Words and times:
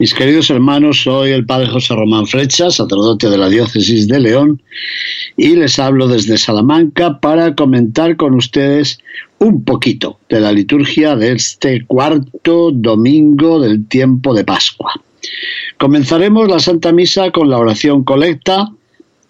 Mis 0.00 0.14
queridos 0.14 0.48
hermanos, 0.48 1.02
soy 1.02 1.32
el 1.32 1.44
Padre 1.44 1.68
José 1.68 1.94
Román 1.94 2.26
Flecha, 2.26 2.70
sacerdote 2.70 3.28
de 3.28 3.36
la 3.36 3.50
Diócesis 3.50 4.08
de 4.08 4.18
León, 4.18 4.62
y 5.36 5.48
les 5.48 5.78
hablo 5.78 6.08
desde 6.08 6.38
Salamanca 6.38 7.20
para 7.20 7.54
comentar 7.54 8.16
con 8.16 8.34
ustedes 8.34 8.98
un 9.40 9.62
poquito 9.62 10.18
de 10.30 10.40
la 10.40 10.52
liturgia 10.52 11.16
de 11.16 11.32
este 11.32 11.84
cuarto 11.84 12.70
domingo 12.72 13.60
del 13.60 13.86
tiempo 13.88 14.32
de 14.32 14.42
Pascua. 14.42 14.90
Comenzaremos 15.76 16.48
la 16.48 16.60
Santa 16.60 16.92
Misa 16.92 17.30
con 17.30 17.50
la 17.50 17.58
oración 17.58 18.02
colecta 18.02 18.72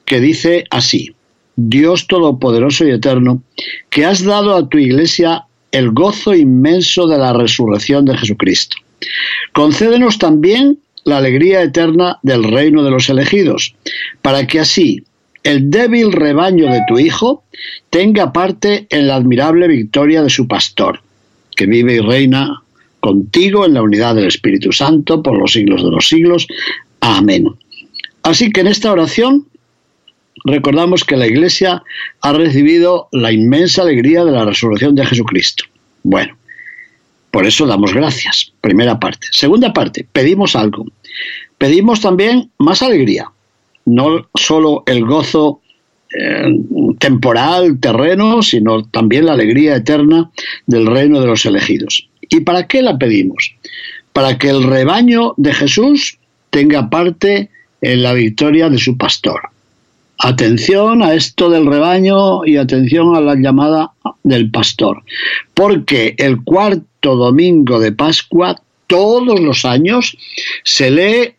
que 0.04 0.20
dice 0.20 0.66
así, 0.70 1.16
Dios 1.56 2.06
Todopoderoso 2.06 2.86
y 2.86 2.92
Eterno, 2.92 3.42
que 3.90 4.04
has 4.04 4.22
dado 4.22 4.54
a 4.54 4.68
tu 4.68 4.78
iglesia 4.78 5.46
el 5.72 5.90
gozo 5.90 6.32
inmenso 6.32 7.08
de 7.08 7.18
la 7.18 7.32
resurrección 7.32 8.04
de 8.04 8.16
Jesucristo 8.16 8.76
Concédenos 9.52 10.18
también 10.18 10.78
la 11.04 11.18
alegría 11.18 11.62
eterna 11.62 12.18
del 12.22 12.44
reino 12.44 12.82
de 12.82 12.90
los 12.90 13.08
elegidos, 13.08 13.74
para 14.22 14.46
que 14.46 14.60
así 14.60 15.04
el 15.42 15.70
débil 15.70 16.12
rebaño 16.12 16.70
de 16.70 16.82
tu 16.86 16.98
Hijo 16.98 17.44
tenga 17.88 18.32
parte 18.32 18.86
en 18.90 19.08
la 19.08 19.16
admirable 19.16 19.68
victoria 19.68 20.22
de 20.22 20.30
su 20.30 20.46
pastor, 20.46 21.00
que 21.56 21.66
vive 21.66 21.94
y 21.94 22.00
reina 22.00 22.62
contigo 23.00 23.64
en 23.64 23.74
la 23.74 23.82
unidad 23.82 24.14
del 24.14 24.26
Espíritu 24.26 24.72
Santo 24.72 25.22
por 25.22 25.38
los 25.38 25.52
siglos 25.52 25.82
de 25.82 25.90
los 25.90 26.08
siglos. 26.08 26.46
Amén. 27.00 27.46
Así 28.22 28.50
que 28.52 28.60
en 28.60 28.66
esta 28.66 28.92
oración 28.92 29.46
recordamos 30.44 31.04
que 31.04 31.16
la 31.16 31.26
Iglesia 31.26 31.82
ha 32.20 32.32
recibido 32.32 33.08
la 33.12 33.32
inmensa 33.32 33.82
alegría 33.82 34.24
de 34.24 34.32
la 34.32 34.44
resurrección 34.44 34.94
de 34.94 35.06
Jesucristo. 35.06 35.64
Bueno, 36.02 36.36
por 37.30 37.46
eso 37.46 37.66
damos 37.66 37.94
gracias. 37.94 38.52
Primera 38.60 38.98
parte. 38.98 39.28
Segunda 39.30 39.72
parte, 39.72 40.06
pedimos 40.12 40.56
algo. 40.56 40.86
Pedimos 41.58 42.00
también 42.00 42.50
más 42.58 42.82
alegría. 42.82 43.30
No 43.84 44.28
solo 44.34 44.82
el 44.86 45.04
gozo 45.04 45.60
eh, 46.18 46.48
temporal, 46.98 47.78
terreno, 47.80 48.42
sino 48.42 48.84
también 48.84 49.26
la 49.26 49.32
alegría 49.32 49.76
eterna 49.76 50.30
del 50.66 50.86
reino 50.86 51.20
de 51.20 51.26
los 51.26 51.46
elegidos. 51.46 52.08
¿Y 52.22 52.40
para 52.40 52.66
qué 52.66 52.82
la 52.82 52.98
pedimos? 52.98 53.54
Para 54.12 54.36
que 54.38 54.48
el 54.48 54.64
rebaño 54.64 55.34
de 55.36 55.54
Jesús 55.54 56.18
tenga 56.50 56.90
parte 56.90 57.50
en 57.80 58.02
la 58.02 58.12
victoria 58.12 58.68
de 58.68 58.78
su 58.78 58.96
pastor. 58.96 59.40
Atención 60.18 61.02
a 61.02 61.14
esto 61.14 61.48
del 61.48 61.66
rebaño 61.66 62.44
y 62.44 62.56
atención 62.56 63.16
a 63.16 63.20
la 63.20 63.36
llamada 63.36 63.92
del 64.22 64.50
pastor, 64.50 65.02
porque 65.54 66.14
el 66.18 66.42
cuarto 66.42 66.84
domingo 67.00 67.80
de 67.80 67.92
Pascua, 67.92 68.60
todos 68.86 69.40
los 69.40 69.64
años, 69.64 70.16
se 70.64 70.90
lee 70.90 71.34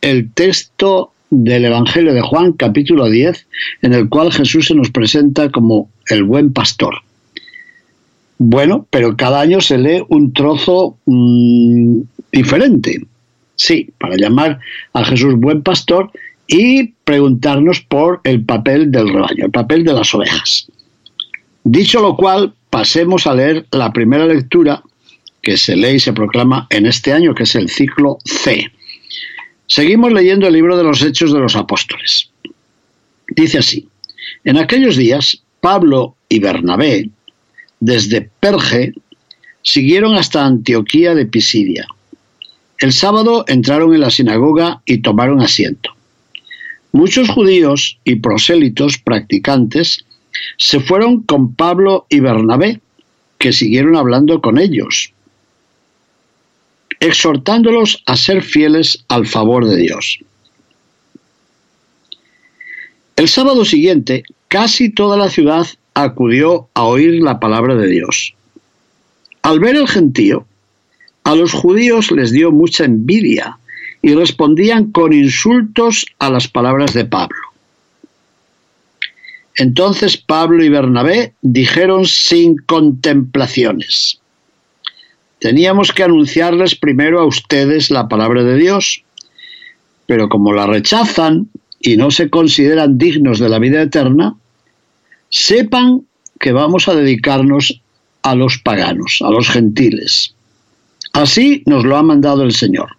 el 0.00 0.30
texto 0.32 1.12
del 1.30 1.64
Evangelio 1.64 2.14
de 2.14 2.22
Juan, 2.22 2.52
capítulo 2.52 3.08
10, 3.08 3.46
en 3.82 3.94
el 3.94 4.08
cual 4.08 4.32
Jesús 4.32 4.66
se 4.66 4.74
nos 4.74 4.90
presenta 4.90 5.50
como 5.50 5.90
el 6.08 6.24
buen 6.24 6.52
pastor. 6.52 6.94
Bueno, 8.38 8.86
pero 8.90 9.16
cada 9.16 9.40
año 9.40 9.60
se 9.60 9.78
lee 9.78 10.02
un 10.08 10.32
trozo 10.32 10.98
mm, 11.06 12.00
diferente. 12.32 13.00
Sí, 13.56 13.90
para 13.98 14.16
llamar 14.16 14.60
a 14.92 15.04
Jesús 15.04 15.34
buen 15.36 15.62
pastor 15.62 16.10
y 16.46 16.88
preguntarnos 17.04 17.80
por 17.80 18.20
el 18.24 18.44
papel 18.44 18.92
del 18.92 19.08
rebaño, 19.08 19.46
el 19.46 19.50
papel 19.50 19.84
de 19.84 19.94
las 19.94 20.14
ovejas. 20.14 20.68
Dicho 21.64 22.00
lo 22.00 22.16
cual, 22.16 22.54
pasemos 22.70 23.26
a 23.26 23.34
leer 23.34 23.66
la 23.72 23.92
primera 23.92 24.26
lectura 24.26 24.82
que 25.46 25.56
se 25.56 25.76
lee 25.76 25.94
y 25.94 26.00
se 26.00 26.12
proclama 26.12 26.66
en 26.70 26.86
este 26.86 27.12
año, 27.12 27.32
que 27.32 27.44
es 27.44 27.54
el 27.54 27.68
ciclo 27.68 28.18
C. 28.24 28.68
Seguimos 29.68 30.12
leyendo 30.12 30.48
el 30.48 30.54
libro 30.54 30.76
de 30.76 30.82
los 30.82 31.00
Hechos 31.02 31.32
de 31.32 31.38
los 31.38 31.54
Apóstoles. 31.54 32.32
Dice 33.28 33.58
así, 33.58 33.88
en 34.42 34.58
aquellos 34.58 34.96
días 34.96 35.40
Pablo 35.60 36.16
y 36.28 36.40
Bernabé, 36.40 37.10
desde 37.78 38.28
Perge, 38.40 38.92
siguieron 39.62 40.16
hasta 40.16 40.44
Antioquía 40.44 41.14
de 41.14 41.26
Pisidia. 41.26 41.86
El 42.80 42.92
sábado 42.92 43.44
entraron 43.46 43.94
en 43.94 44.00
la 44.00 44.10
sinagoga 44.10 44.82
y 44.84 44.98
tomaron 44.98 45.40
asiento. 45.40 45.90
Muchos 46.90 47.28
judíos 47.28 48.00
y 48.02 48.16
prosélitos 48.16 48.98
practicantes 48.98 50.04
se 50.58 50.80
fueron 50.80 51.22
con 51.22 51.54
Pablo 51.54 52.04
y 52.08 52.18
Bernabé, 52.18 52.80
que 53.38 53.52
siguieron 53.52 53.94
hablando 53.94 54.40
con 54.40 54.58
ellos 54.58 55.12
exhortándolos 57.00 58.02
a 58.06 58.16
ser 58.16 58.42
fieles 58.42 59.04
al 59.08 59.26
favor 59.26 59.66
de 59.66 59.76
Dios. 59.76 60.18
El 63.16 63.28
sábado 63.28 63.64
siguiente, 63.64 64.24
casi 64.48 64.90
toda 64.90 65.16
la 65.16 65.30
ciudad 65.30 65.66
acudió 65.94 66.68
a 66.74 66.84
oír 66.84 67.22
la 67.22 67.40
palabra 67.40 67.74
de 67.74 67.88
Dios. 67.88 68.34
Al 69.42 69.60
ver 69.60 69.76
el 69.76 69.88
gentío, 69.88 70.46
a 71.24 71.34
los 71.34 71.52
judíos 71.52 72.10
les 72.10 72.30
dio 72.30 72.52
mucha 72.52 72.84
envidia 72.84 73.58
y 74.02 74.14
respondían 74.14 74.92
con 74.92 75.12
insultos 75.12 76.06
a 76.18 76.30
las 76.30 76.46
palabras 76.46 76.92
de 76.92 77.04
Pablo. 77.04 77.40
Entonces 79.56 80.18
Pablo 80.18 80.62
y 80.62 80.68
Bernabé 80.68 81.32
dijeron 81.40 82.04
sin 82.04 82.58
contemplaciones, 82.58 84.20
Teníamos 85.38 85.92
que 85.92 86.02
anunciarles 86.02 86.74
primero 86.74 87.20
a 87.20 87.26
ustedes 87.26 87.90
la 87.90 88.08
palabra 88.08 88.42
de 88.42 88.56
Dios, 88.56 89.04
pero 90.06 90.28
como 90.28 90.52
la 90.52 90.66
rechazan 90.66 91.48
y 91.80 91.96
no 91.96 92.10
se 92.10 92.30
consideran 92.30 92.96
dignos 92.96 93.38
de 93.38 93.48
la 93.48 93.58
vida 93.58 93.82
eterna, 93.82 94.34
sepan 95.28 96.06
que 96.40 96.52
vamos 96.52 96.88
a 96.88 96.94
dedicarnos 96.94 97.82
a 98.22 98.34
los 98.34 98.58
paganos, 98.58 99.18
a 99.20 99.30
los 99.30 99.48
gentiles. 99.48 100.34
Así 101.12 101.62
nos 101.66 101.84
lo 101.84 101.96
ha 101.96 102.02
mandado 102.02 102.42
el 102.42 102.52
Señor. 102.52 102.96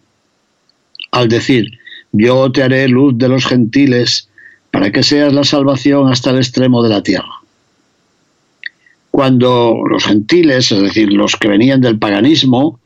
Al 1.11 1.29
decir, 1.29 1.79
yo 2.11 2.51
te 2.51 2.63
haré 2.63 2.87
luz 2.87 3.17
de 3.17 3.29
los 3.29 3.45
gentiles 3.45 4.29
para 4.71 4.91
que 4.91 5.01
seas 5.01 5.33
la 5.33 5.43
salvación 5.43 6.11
hasta 6.11 6.29
el 6.29 6.37
extremo 6.37 6.83
de 6.83 6.89
la 6.89 7.01
tierra 7.01 7.36
cuando 9.17 9.81
los 9.89 10.03
gentiles, 10.03 10.71
es 10.71 10.79
decir, 10.79 11.11
los 11.11 11.37
que 11.37 11.47
venían 11.47 11.81
del 11.81 11.97
paganismo, 11.97 12.79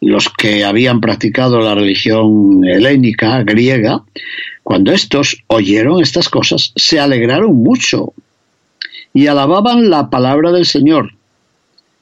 los 0.00 0.30
que 0.30 0.64
habían 0.64 1.02
practicado 1.02 1.60
la 1.60 1.74
religión 1.74 2.64
helénica, 2.64 3.42
griega, 3.42 4.02
cuando 4.62 4.92
estos 4.92 5.44
oyeron 5.46 6.00
estas 6.00 6.30
cosas, 6.30 6.72
se 6.74 6.98
alegraron 6.98 7.56
mucho 7.56 8.14
y 9.12 9.26
alababan 9.26 9.90
la 9.90 10.08
palabra 10.08 10.52
del 10.52 10.64
Señor. 10.64 11.12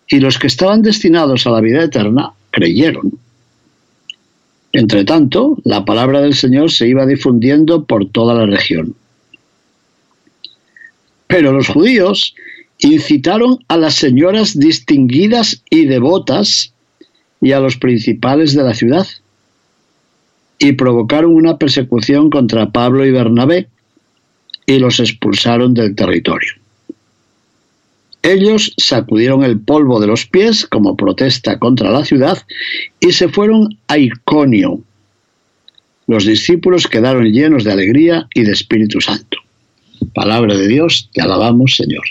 Y 0.06 0.20
los 0.20 0.38
que 0.38 0.46
estaban 0.46 0.82
destinados 0.82 1.48
a 1.48 1.50
la 1.50 1.60
vida 1.60 1.82
eterna 1.82 2.34
creyeron. 2.52 3.18
Entre 4.70 5.04
tanto, 5.04 5.58
la 5.64 5.84
palabra 5.84 6.20
del 6.20 6.36
Señor 6.36 6.70
se 6.70 6.86
iba 6.86 7.04
difundiendo 7.04 7.84
por 7.84 8.08
toda 8.08 8.32
la 8.32 8.46
región. 8.46 8.94
Pero 11.26 11.50
los 11.50 11.66
judíos 11.66 12.36
incitaron 12.82 13.58
a 13.68 13.76
las 13.76 13.94
señoras 13.94 14.58
distinguidas 14.58 15.62
y 15.70 15.86
devotas 15.86 16.74
y 17.40 17.52
a 17.52 17.60
los 17.60 17.76
principales 17.76 18.54
de 18.54 18.62
la 18.62 18.74
ciudad 18.74 19.06
y 20.58 20.72
provocaron 20.72 21.34
una 21.34 21.58
persecución 21.58 22.30
contra 22.30 22.70
Pablo 22.70 23.04
y 23.04 23.10
Bernabé 23.10 23.68
y 24.66 24.78
los 24.78 25.00
expulsaron 25.00 25.74
del 25.74 25.94
territorio. 25.94 26.52
Ellos 28.22 28.72
sacudieron 28.76 29.42
el 29.42 29.58
polvo 29.58 29.98
de 29.98 30.06
los 30.06 30.26
pies 30.26 30.66
como 30.66 30.96
protesta 30.96 31.58
contra 31.58 31.90
la 31.90 32.04
ciudad 32.04 32.38
y 33.00 33.12
se 33.12 33.28
fueron 33.28 33.78
a 33.88 33.98
Iconio. 33.98 34.80
Los 36.06 36.24
discípulos 36.24 36.86
quedaron 36.86 37.32
llenos 37.32 37.64
de 37.64 37.72
alegría 37.72 38.28
y 38.34 38.42
de 38.42 38.52
Espíritu 38.52 39.00
Santo. 39.00 39.38
Palabra 40.14 40.56
de 40.56 40.68
Dios, 40.68 41.10
te 41.12 41.20
alabamos, 41.20 41.74
Señor. 41.74 42.04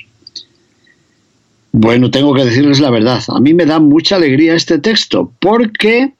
Bueno, 1.71 2.12
tengo 2.12 2.33
que 2.33 2.45
decirles 2.45 2.79
la 2.79 2.89
verdad. 2.89 3.23
A 3.29 3.39
mí 3.39 3.53
me 3.53 3.65
da 3.65 3.79
mucha 3.79 4.18
alegría 4.18 4.56
este 4.56 4.79
texto 4.79 5.31
porque 5.39 6.13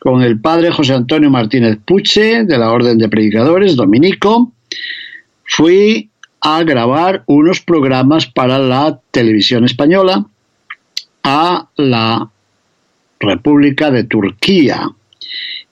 con 0.00 0.22
el 0.22 0.40
padre 0.40 0.70
José 0.70 0.94
Antonio 0.94 1.30
Martínez 1.30 1.78
Puche 1.84 2.44
de 2.44 2.58
la 2.58 2.70
Orden 2.72 2.98
de 2.98 3.08
Predicadores 3.08 3.76
Dominico 3.76 4.52
fui 5.44 6.10
a 6.40 6.62
grabar 6.62 7.24
unos 7.26 7.60
programas 7.60 8.26
para 8.26 8.58
la 8.58 9.00
televisión 9.10 9.64
española 9.64 10.26
a 11.22 11.68
la 11.76 12.30
República 13.20 13.90
de 13.90 14.04
Turquía. 14.04 14.88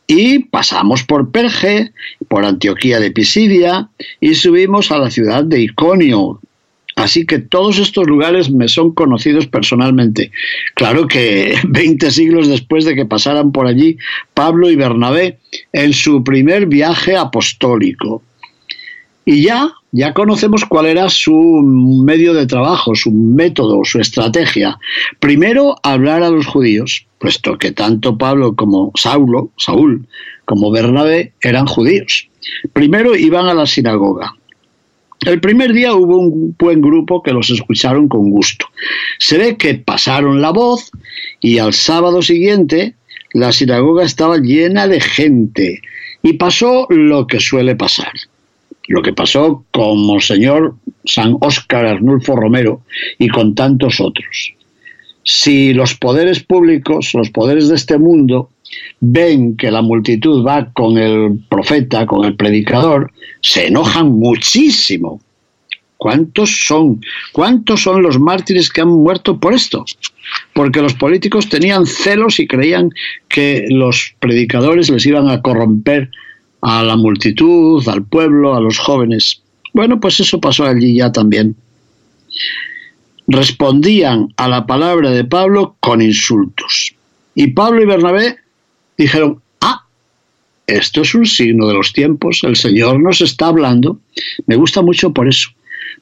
Y 0.08 0.40
pasamos 0.40 1.02
por 1.02 1.30
Perge, 1.30 1.92
por 2.28 2.44
Antioquía 2.44 3.00
de 3.00 3.10
Pisidia 3.10 3.88
y 4.20 4.34
subimos 4.34 4.92
a 4.92 4.98
la 4.98 5.10
ciudad 5.10 5.44
de 5.44 5.60
Iconio. 5.60 6.40
Así 6.96 7.26
que 7.26 7.38
todos 7.38 7.78
estos 7.78 8.06
lugares 8.06 8.50
me 8.50 8.68
son 8.68 8.92
conocidos 8.92 9.46
personalmente. 9.46 10.32
Claro 10.74 11.06
que 11.06 11.54
20 11.68 12.10
siglos 12.10 12.48
después 12.48 12.84
de 12.84 12.94
que 12.94 13.04
pasaran 13.04 13.52
por 13.52 13.66
allí 13.66 13.98
Pablo 14.34 14.70
y 14.70 14.76
Bernabé 14.76 15.38
en 15.72 15.92
su 15.92 16.24
primer 16.24 16.66
viaje 16.66 17.16
apostólico. 17.16 18.22
Y 19.26 19.42
ya, 19.42 19.72
ya 19.92 20.14
conocemos 20.14 20.64
cuál 20.64 20.86
era 20.86 21.08
su 21.08 21.34
medio 21.34 22.32
de 22.32 22.46
trabajo, 22.46 22.94
su 22.94 23.10
método, 23.10 23.84
su 23.84 24.00
estrategia. 24.00 24.78
Primero, 25.18 25.76
hablar 25.82 26.22
a 26.22 26.30
los 26.30 26.46
judíos, 26.46 27.06
puesto 27.18 27.58
que 27.58 27.72
tanto 27.72 28.16
Pablo 28.16 28.54
como 28.54 28.92
Saulo, 28.94 29.50
Saúl, 29.58 30.06
como 30.44 30.70
Bernabé 30.70 31.32
eran 31.40 31.66
judíos. 31.66 32.28
Primero 32.72 33.16
iban 33.16 33.46
a 33.46 33.54
la 33.54 33.66
sinagoga. 33.66 34.32
El 35.24 35.40
primer 35.40 35.72
día 35.72 35.94
hubo 35.94 36.18
un 36.18 36.54
buen 36.58 36.80
grupo 36.80 37.22
que 37.22 37.32
los 37.32 37.50
escucharon 37.50 38.08
con 38.08 38.30
gusto. 38.30 38.66
Se 39.18 39.38
ve 39.38 39.56
que 39.56 39.74
pasaron 39.74 40.42
la 40.42 40.50
voz 40.50 40.90
y 41.40 41.58
al 41.58 41.72
sábado 41.72 42.22
siguiente 42.22 42.94
la 43.32 43.52
sinagoga 43.52 44.04
estaba 44.04 44.38
llena 44.38 44.86
de 44.86 45.00
gente 45.00 45.80
y 46.22 46.34
pasó 46.34 46.86
lo 46.90 47.26
que 47.26 47.40
suele 47.40 47.76
pasar 47.76 48.12
lo 48.88 49.02
que 49.02 49.12
pasó 49.12 49.64
con 49.72 50.06
Monseñor 50.06 50.76
San 51.04 51.36
Óscar 51.40 51.86
Arnulfo 51.86 52.36
Romero 52.36 52.82
y 53.18 53.28
con 53.28 53.54
tantos 53.54 54.00
otros. 54.00 54.54
Si 55.22 55.72
los 55.72 55.94
poderes 55.94 56.42
públicos, 56.42 57.12
los 57.14 57.30
poderes 57.30 57.68
de 57.68 57.74
este 57.74 57.98
mundo, 57.98 58.50
ven 59.00 59.56
que 59.56 59.70
la 59.70 59.82
multitud 59.82 60.44
va 60.44 60.72
con 60.72 60.98
el 60.98 61.38
profeta, 61.48 62.06
con 62.06 62.24
el 62.24 62.36
predicador, 62.36 63.12
se 63.42 63.66
enojan 63.68 64.12
muchísimo. 64.12 65.20
¿Cuántos 65.98 66.64
son? 66.66 67.00
¿Cuántos 67.32 67.82
son 67.82 68.02
los 68.02 68.18
mártires 68.18 68.70
que 68.70 68.82
han 68.82 68.88
muerto 68.88 69.40
por 69.40 69.54
esto? 69.54 69.84
Porque 70.54 70.82
los 70.82 70.94
políticos 70.94 71.48
tenían 71.48 71.86
celos 71.86 72.38
y 72.38 72.46
creían 72.46 72.90
que 73.28 73.66
los 73.70 74.14
predicadores 74.20 74.90
les 74.90 75.06
iban 75.06 75.28
a 75.28 75.40
corromper 75.40 76.10
a 76.60 76.82
la 76.82 76.96
multitud, 76.96 77.86
al 77.88 78.04
pueblo, 78.04 78.54
a 78.54 78.60
los 78.60 78.78
jóvenes. 78.78 79.42
Bueno, 79.72 80.00
pues 80.00 80.20
eso 80.20 80.40
pasó 80.40 80.64
allí 80.64 80.96
ya 80.96 81.12
también. 81.12 81.56
Respondían 83.28 84.28
a 84.36 84.48
la 84.48 84.66
palabra 84.66 85.10
de 85.10 85.24
Pablo 85.24 85.76
con 85.80 86.02
insultos. 86.02 86.94
Y 87.34 87.48
Pablo 87.48 87.82
y 87.82 87.86
Bernabé 87.86 88.36
dijeron, 88.96 89.40
ah, 89.60 89.84
esto 90.66 91.02
es 91.02 91.14
un 91.14 91.26
signo 91.26 91.68
de 91.68 91.74
los 91.74 91.92
tiempos, 91.92 92.40
el 92.42 92.56
Señor 92.56 93.00
nos 93.00 93.20
está 93.20 93.46
hablando. 93.46 94.00
Me 94.46 94.56
gusta 94.56 94.82
mucho 94.82 95.12
por 95.12 95.28
eso, 95.28 95.50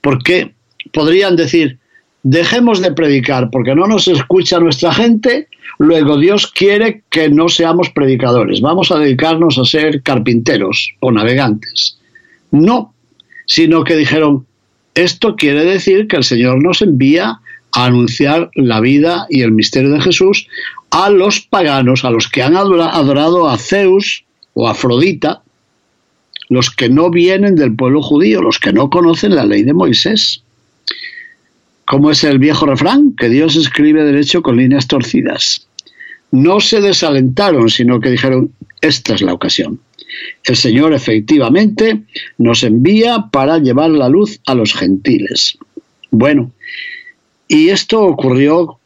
porque 0.01 0.53
podrían 0.93 1.37
decir, 1.37 1.79
dejemos 2.23 2.81
de 2.81 2.93
predicar 2.93 3.51
porque 3.51 3.75
no 3.75 3.87
nos 3.87 4.09
escucha 4.09 4.59
nuestra 4.59 4.93
gente, 4.93 5.49
luego 5.79 6.19
Dios 6.19 6.51
quiere 6.51 7.03
que 7.11 7.29
no 7.29 7.49
seamos 7.49 7.91
predicadores, 7.91 8.61
vamos 8.61 8.91
a 8.91 8.99
dedicarnos 8.99 9.59
a 9.59 9.65
ser 9.65 10.03
carpinteros 10.03 10.95
o 11.01 11.13
navegantes. 11.13 11.99
No, 12.51 12.95
sino 13.47 13.85
que 13.85 13.97
dijeron, 13.97 14.47
esto 14.95 15.37
quiere 15.37 15.65
decir 15.65 16.07
que 16.09 16.17
el 16.17 16.25
Señor 16.25 16.63
nos 16.63 16.81
envía 16.83 17.41
a 17.73 17.85
anunciar 17.85 18.51
la 18.55 18.81
vida 18.81 19.27
y 19.29 19.43
el 19.43 19.53
misterio 19.53 19.91
de 19.91 20.01
Jesús 20.01 20.47
a 20.95 21.11
los 21.11 21.41
paganos, 21.41 22.05
a 22.05 22.11
los 22.11 22.29
que 22.29 22.41
han 22.41 22.57
adorado 22.57 23.49
a 23.49 23.59
Zeus 23.59 24.25
o 24.53 24.69
a 24.69 24.71
Afrodita, 24.71 25.43
los 26.49 26.71
que 26.71 26.89
no 26.89 27.11
vienen 27.11 27.57
del 27.57 27.75
pueblo 27.75 28.01
judío, 28.01 28.41
los 28.41 28.61
que 28.61 28.73
no 28.73 28.89
conocen 28.91 29.35
la 29.35 29.45
ley 29.45 29.65
de 29.65 29.75
Moisés. 29.75 30.45
¿Cómo 31.85 32.13
es 32.13 32.23
el 32.23 32.39
viejo 32.39 32.67
refrán? 32.67 33.17
Que 33.17 33.29
Dios 33.29 33.57
escribe 33.57 34.05
derecho 34.05 34.41
con 34.41 34.57
líneas 34.57 34.87
torcidas. 34.87 35.67
No 36.31 36.61
se 36.61 36.81
desalentaron, 36.81 37.71
sino 37.71 37.99
que 37.99 38.11
dijeron, 38.11 38.53
esta 38.81 39.17
es 39.17 39.23
la 39.23 39.35
ocasión. 39.35 39.81
El 40.45 40.55
Señor 40.55 40.93
efectivamente 40.93 42.03
nos 42.39 42.63
envía 42.63 43.31
para 43.33 43.59
llevar 43.59 43.91
la 43.91 44.09
luz 44.09 44.39
a 44.47 44.55
los 44.55 44.73
gentiles. 44.73 45.59
Bueno, 46.13 46.53
y 47.49 47.71
esto 47.71 48.01
ocurrió 48.01 48.79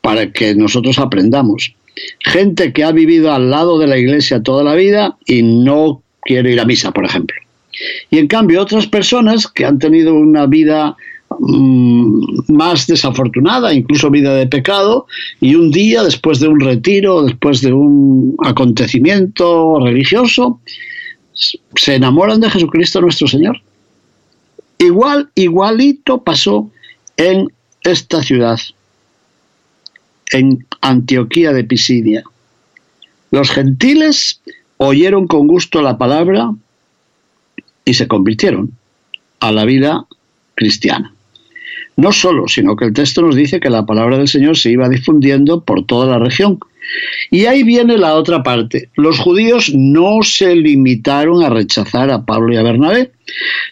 para 0.00 0.32
que 0.32 0.54
nosotros 0.54 0.98
aprendamos. 0.98 1.74
Gente 2.20 2.72
que 2.72 2.84
ha 2.84 2.92
vivido 2.92 3.32
al 3.32 3.50
lado 3.50 3.78
de 3.78 3.86
la 3.86 3.98
iglesia 3.98 4.42
toda 4.42 4.62
la 4.62 4.74
vida 4.74 5.16
y 5.26 5.42
no 5.42 6.02
quiere 6.22 6.52
ir 6.52 6.60
a 6.60 6.64
misa, 6.64 6.92
por 6.92 7.04
ejemplo. 7.04 7.36
Y 8.10 8.18
en 8.18 8.26
cambio 8.26 8.62
otras 8.62 8.86
personas 8.86 9.46
que 9.46 9.64
han 9.64 9.78
tenido 9.78 10.14
una 10.14 10.46
vida 10.46 10.96
Mm, 11.38 12.52
más 12.52 12.86
desafortunada, 12.86 13.74
incluso 13.74 14.10
vida 14.10 14.34
de 14.34 14.46
pecado, 14.46 15.06
y 15.40 15.54
un 15.54 15.70
día, 15.70 16.02
después 16.02 16.40
de 16.40 16.48
un 16.48 16.60
retiro, 16.60 17.22
después 17.22 17.60
de 17.60 17.72
un 17.72 18.36
acontecimiento 18.44 19.78
religioso, 19.80 20.60
se 21.34 21.96
enamoran 21.96 22.40
de 22.40 22.50
Jesucristo 22.50 23.00
nuestro 23.00 23.26
Señor. 23.26 23.60
Igual, 24.78 25.30
igualito 25.34 26.22
pasó 26.22 26.70
en 27.16 27.52
esta 27.82 28.22
ciudad, 28.22 28.58
en 30.32 30.66
Antioquía 30.80 31.52
de 31.52 31.64
Pisidia. 31.64 32.24
Los 33.30 33.50
gentiles 33.50 34.40
oyeron 34.78 35.26
con 35.26 35.46
gusto 35.46 35.82
la 35.82 35.98
palabra 35.98 36.52
y 37.84 37.94
se 37.94 38.08
convirtieron 38.08 38.72
a 39.40 39.52
la 39.52 39.64
vida 39.64 40.06
cristiana. 40.54 41.12
No 41.96 42.12
solo, 42.12 42.46
sino 42.48 42.76
que 42.76 42.84
el 42.84 42.92
texto 42.92 43.22
nos 43.22 43.36
dice 43.36 43.60
que 43.60 43.70
la 43.70 43.86
palabra 43.86 44.18
del 44.18 44.28
Señor 44.28 44.58
se 44.58 44.70
iba 44.70 44.88
difundiendo 44.88 45.62
por 45.62 45.86
toda 45.86 46.06
la 46.06 46.18
región. 46.18 46.58
Y 47.30 47.46
ahí 47.46 47.62
viene 47.62 47.98
la 47.98 48.14
otra 48.14 48.42
parte. 48.42 48.88
Los 48.96 49.18
judíos 49.18 49.72
no 49.74 50.22
se 50.22 50.54
limitaron 50.54 51.42
a 51.42 51.50
rechazar 51.50 52.10
a 52.10 52.24
Pablo 52.24 52.52
y 52.52 52.56
a 52.56 52.62
Bernabé, 52.62 53.12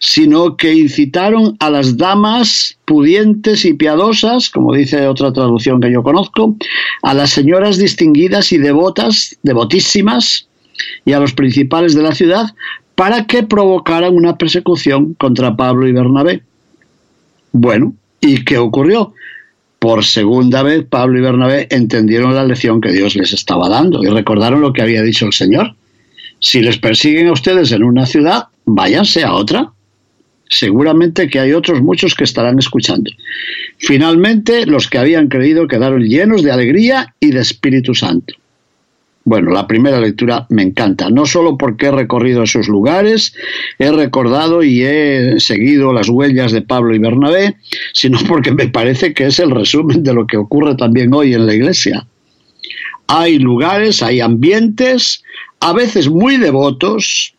sino 0.00 0.56
que 0.56 0.74
incitaron 0.74 1.56
a 1.60 1.70
las 1.70 1.96
damas 1.96 2.76
pudientes 2.84 3.64
y 3.64 3.74
piadosas, 3.74 4.50
como 4.50 4.74
dice 4.74 5.06
otra 5.06 5.32
traducción 5.32 5.80
que 5.80 5.92
yo 5.92 6.02
conozco, 6.02 6.56
a 7.02 7.14
las 7.14 7.30
señoras 7.30 7.78
distinguidas 7.78 8.52
y 8.52 8.58
devotas, 8.58 9.36
devotísimas, 9.42 10.48
y 11.04 11.12
a 11.12 11.20
los 11.20 11.32
principales 11.32 11.94
de 11.94 12.02
la 12.02 12.14
ciudad, 12.14 12.46
para 12.96 13.26
que 13.26 13.44
provocaran 13.44 14.14
una 14.14 14.36
persecución 14.36 15.14
contra 15.14 15.56
Pablo 15.56 15.86
y 15.86 15.92
Bernabé. 15.92 16.42
Bueno, 17.52 17.94
¿Y 18.26 18.42
qué 18.42 18.56
ocurrió? 18.56 19.12
Por 19.84 20.02
segunda 20.02 20.62
vez, 20.62 20.86
Pablo 20.88 21.18
y 21.18 21.20
Bernabé 21.20 21.66
entendieron 21.70 22.34
la 22.34 22.42
lección 22.42 22.80
que 22.80 22.90
Dios 22.90 23.16
les 23.16 23.34
estaba 23.34 23.68
dando 23.68 24.02
y 24.02 24.06
recordaron 24.06 24.62
lo 24.62 24.72
que 24.72 24.80
había 24.80 25.02
dicho 25.02 25.26
el 25.26 25.34
Señor. 25.34 25.74
Si 26.38 26.62
les 26.62 26.78
persiguen 26.78 27.28
a 27.28 27.32
ustedes 27.32 27.70
en 27.70 27.82
una 27.82 28.06
ciudad, 28.06 28.44
váyanse 28.64 29.24
a 29.24 29.34
otra. 29.34 29.72
Seguramente 30.48 31.28
que 31.28 31.38
hay 31.38 31.52
otros 31.52 31.82
muchos 31.82 32.14
que 32.14 32.24
estarán 32.24 32.58
escuchando. 32.58 33.10
Finalmente, 33.76 34.64
los 34.64 34.88
que 34.88 34.96
habían 34.96 35.28
creído 35.28 35.68
quedaron 35.68 36.02
llenos 36.02 36.42
de 36.42 36.52
alegría 36.52 37.14
y 37.20 37.32
de 37.32 37.40
Espíritu 37.40 37.94
Santo. 37.94 38.32
Bueno, 39.26 39.52
la 39.52 39.66
primera 39.66 40.00
lectura 40.00 40.46
me 40.50 40.62
encanta, 40.62 41.08
no 41.08 41.24
solo 41.24 41.56
porque 41.56 41.86
he 41.86 41.90
recorrido 41.90 42.42
esos 42.42 42.68
lugares, 42.68 43.34
he 43.78 43.90
recordado 43.90 44.62
y 44.62 44.82
he 44.82 45.40
seguido 45.40 45.94
las 45.94 46.10
huellas 46.10 46.52
de 46.52 46.60
Pablo 46.60 46.94
y 46.94 46.98
Bernabé, 46.98 47.56
sino 47.94 48.18
porque 48.28 48.52
me 48.52 48.68
parece 48.68 49.14
que 49.14 49.26
es 49.26 49.38
el 49.38 49.50
resumen 49.50 50.02
de 50.02 50.12
lo 50.12 50.26
que 50.26 50.36
ocurre 50.36 50.74
también 50.74 51.14
hoy 51.14 51.32
en 51.32 51.46
la 51.46 51.54
iglesia. 51.54 52.06
Hay 53.06 53.38
lugares, 53.38 54.02
hay 54.02 54.20
ambientes, 54.20 55.22
a 55.60 55.72
veces 55.72 56.10
muy 56.10 56.36
devotos, 56.36 57.33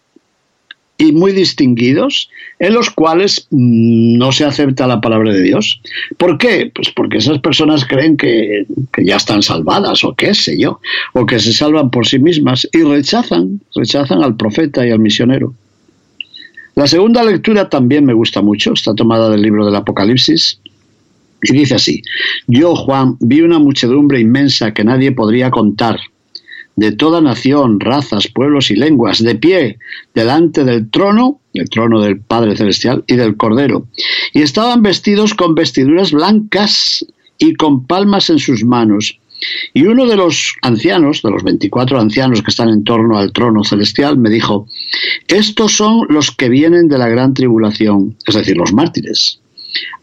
y 0.98 1.12
muy 1.12 1.34
distinguidos 1.34 2.30
en 2.60 2.74
los 2.74 2.90
cuales 2.90 3.48
mm, 3.52 4.18
no 4.18 4.32
se 4.32 4.46
acepta 4.46 4.88
la 4.88 5.02
palabra 5.02 5.34
de 5.34 5.42
Dios. 5.42 5.82
¿Por 6.18 6.38
qué? 6.38 6.72
Pues 6.74 6.90
porque 6.92 7.18
esas 7.18 7.40
personas 7.40 7.86
creen 7.86 8.18
que, 8.18 8.66
que, 8.94 9.04
ya 9.04 9.18
están 9.18 9.42
salvadas 9.42 10.04
o 10.04 10.16
qué 10.16 10.34
sé 10.34 10.60
yo, 10.60 10.80
o 11.14 11.25
que 11.25 11.40
se 11.40 11.52
salvan 11.52 11.90
por 11.90 12.08
sí 12.08 12.20
mismas 12.20 12.68
y 12.72 12.84
rechazan, 12.84 13.62
rechazan 13.75 14.24
al 14.24 14.36
profeta 14.36 14.86
y 14.88 14.92
al 14.92 15.00
misionero. 15.00 15.54
La 16.75 16.88
segunda 16.88 17.24
lectura 17.24 17.70
también 17.70 18.06
me 18.06 18.14
gusta 18.14 18.42
mucho, 18.42 18.74
está 18.74 18.94
tomada 18.94 19.30
del 19.30 19.42
libro 19.42 19.66
del 19.66 19.75
Apocalipsis 19.75 20.60
Y 21.42 21.54
dice 21.54 21.75
así, 21.75 22.02
yo 22.48 22.75
Juan 22.75 23.16
vi 23.22 23.42
una 23.42 23.60
muchedumbre 23.60 24.20
inmensa 24.20 24.74
que 24.74 24.84
nadie 24.84 25.14
podría 25.14 25.52
contar, 25.52 25.98
de 26.75 26.91
toda 26.91 27.22
nación, 27.22 27.79
razas, 27.79 28.27
pueblos 28.27 28.70
y 28.72 28.75
lenguas, 28.75 29.24
de 29.24 29.36
pie 29.36 29.77
delante 30.13 30.63
del 30.63 30.89
trono, 30.89 31.39
el 31.53 31.70
trono 31.70 32.01
del 32.01 32.20
Padre 32.20 32.55
Celestial 32.58 33.03
y 33.08 33.15
del 33.15 33.38
Cordero, 33.38 33.88
y 34.34 34.41
estaban 34.41 34.82
vestidos 34.82 35.34
con 35.34 35.55
vestiduras 35.55 36.12
blancas 36.12 37.05
y 37.38 37.53
con 37.53 37.86
palmas 37.86 38.29
en 38.29 38.39
sus 38.39 38.63
manos. 38.63 39.20
Y 39.74 39.86
uno 39.86 40.05
de 40.08 40.15
los 40.15 40.55
ancianos, 40.62 41.22
de 41.22 41.32
los 41.32 41.44
24 41.44 42.00
ancianos 42.00 42.41
que 42.41 42.51
están 42.51 42.70
en 42.70 42.84
torno 42.84 43.17
al 43.17 43.34
trono 43.34 43.63
celestial, 43.63 44.17
me 44.17 44.29
dijo, 44.29 44.67
estos 45.27 45.74
son 45.74 46.08
los 46.10 46.32
que 46.32 46.50
vienen 46.50 46.88
de 46.88 46.98
la 46.98 47.10
gran 47.10 47.34
tribulación, 47.34 48.15
es 48.25 48.36
decir, 48.36 48.58
los 48.58 48.74
mártires. 48.74 49.41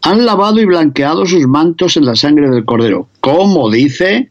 Han 0.03 0.25
lavado 0.25 0.61
y 0.61 0.65
blanqueado 0.65 1.25
sus 1.25 1.47
mantos 1.47 1.97
en 1.97 2.05
la 2.05 2.15
sangre 2.15 2.49
del 2.49 2.63
cordero. 2.63 3.07
Como 3.21 3.71
dice, 3.71 4.29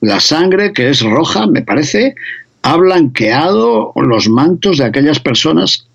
la 0.00 0.20
sangre 0.20 0.72
que 0.72 0.88
es 0.88 1.02
roja, 1.02 1.46
me 1.46 1.62
parece, 1.62 2.14
ha 2.62 2.76
blanqueado 2.76 3.92
los 3.96 4.28
mantos 4.28 4.78
de 4.78 4.84
aquellas 4.84 5.20
personas. 5.20 5.86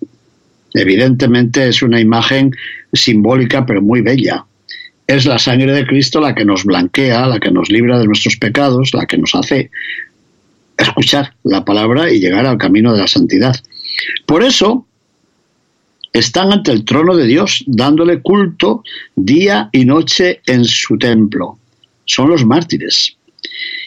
Evidentemente 0.74 1.68
es 1.68 1.82
una 1.82 2.00
imagen 2.00 2.52
simbólica, 2.92 3.66
pero 3.66 3.82
muy 3.82 4.00
bella. 4.00 4.44
Es 5.06 5.24
la 5.24 5.38
sangre 5.38 5.72
de 5.72 5.86
Cristo 5.86 6.20
la 6.20 6.34
que 6.34 6.44
nos 6.44 6.64
blanquea, 6.64 7.26
la 7.26 7.38
que 7.38 7.50
nos 7.50 7.70
libra 7.70 7.98
de 7.98 8.06
nuestros 8.06 8.36
pecados, 8.36 8.92
la 8.92 9.06
que 9.06 9.18
nos 9.18 9.34
hace 9.34 9.70
escuchar 10.76 11.34
la 11.44 11.64
palabra 11.64 12.12
y 12.12 12.20
llegar 12.20 12.46
al 12.46 12.58
camino 12.58 12.92
de 12.92 13.00
la 13.00 13.06
santidad. 13.06 13.54
Por 14.26 14.42
eso 14.42 14.86
están 16.12 16.52
ante 16.52 16.72
el 16.72 16.84
trono 16.84 17.16
de 17.16 17.26
Dios, 17.26 17.62
dándole 17.66 18.20
culto 18.20 18.82
día 19.14 19.68
y 19.72 19.84
noche 19.84 20.40
en 20.46 20.64
su 20.64 20.98
templo. 20.98 21.58
Son 22.04 22.28
los 22.28 22.44
mártires. 22.44 23.16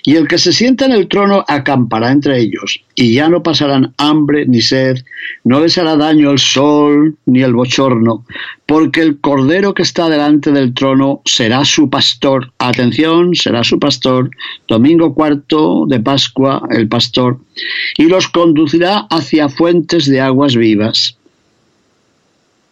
Y 0.03 0.15
el 0.15 0.27
que 0.27 0.37
se 0.37 0.53
sienta 0.53 0.85
en 0.85 0.91
el 0.91 1.07
trono 1.07 1.43
acampará 1.47 2.11
entre 2.11 2.39
ellos, 2.39 2.81
y 2.95 3.13
ya 3.13 3.29
no 3.29 3.43
pasarán 3.43 3.93
hambre 3.97 4.45
ni 4.45 4.61
sed, 4.61 4.97
no 5.43 5.59
les 5.59 5.77
hará 5.77 5.95
daño 5.95 6.31
el 6.31 6.39
sol 6.39 7.17
ni 7.25 7.41
el 7.41 7.53
bochorno, 7.53 8.25
porque 8.65 9.01
el 9.01 9.19
cordero 9.19 9.73
que 9.73 9.83
está 9.83 10.09
delante 10.09 10.51
del 10.51 10.73
trono 10.73 11.21
será 11.25 11.65
su 11.65 11.89
pastor. 11.89 12.51
Atención, 12.59 13.35
será 13.35 13.63
su 13.63 13.79
pastor. 13.79 14.29
Domingo 14.67 15.13
cuarto 15.13 15.85
de 15.87 15.99
Pascua, 15.99 16.61
el 16.69 16.87
pastor, 16.87 17.39
y 17.97 18.03
los 18.03 18.27
conducirá 18.27 19.07
hacia 19.09 19.49
fuentes 19.49 20.05
de 20.05 20.21
aguas 20.21 20.55
vivas. 20.55 21.17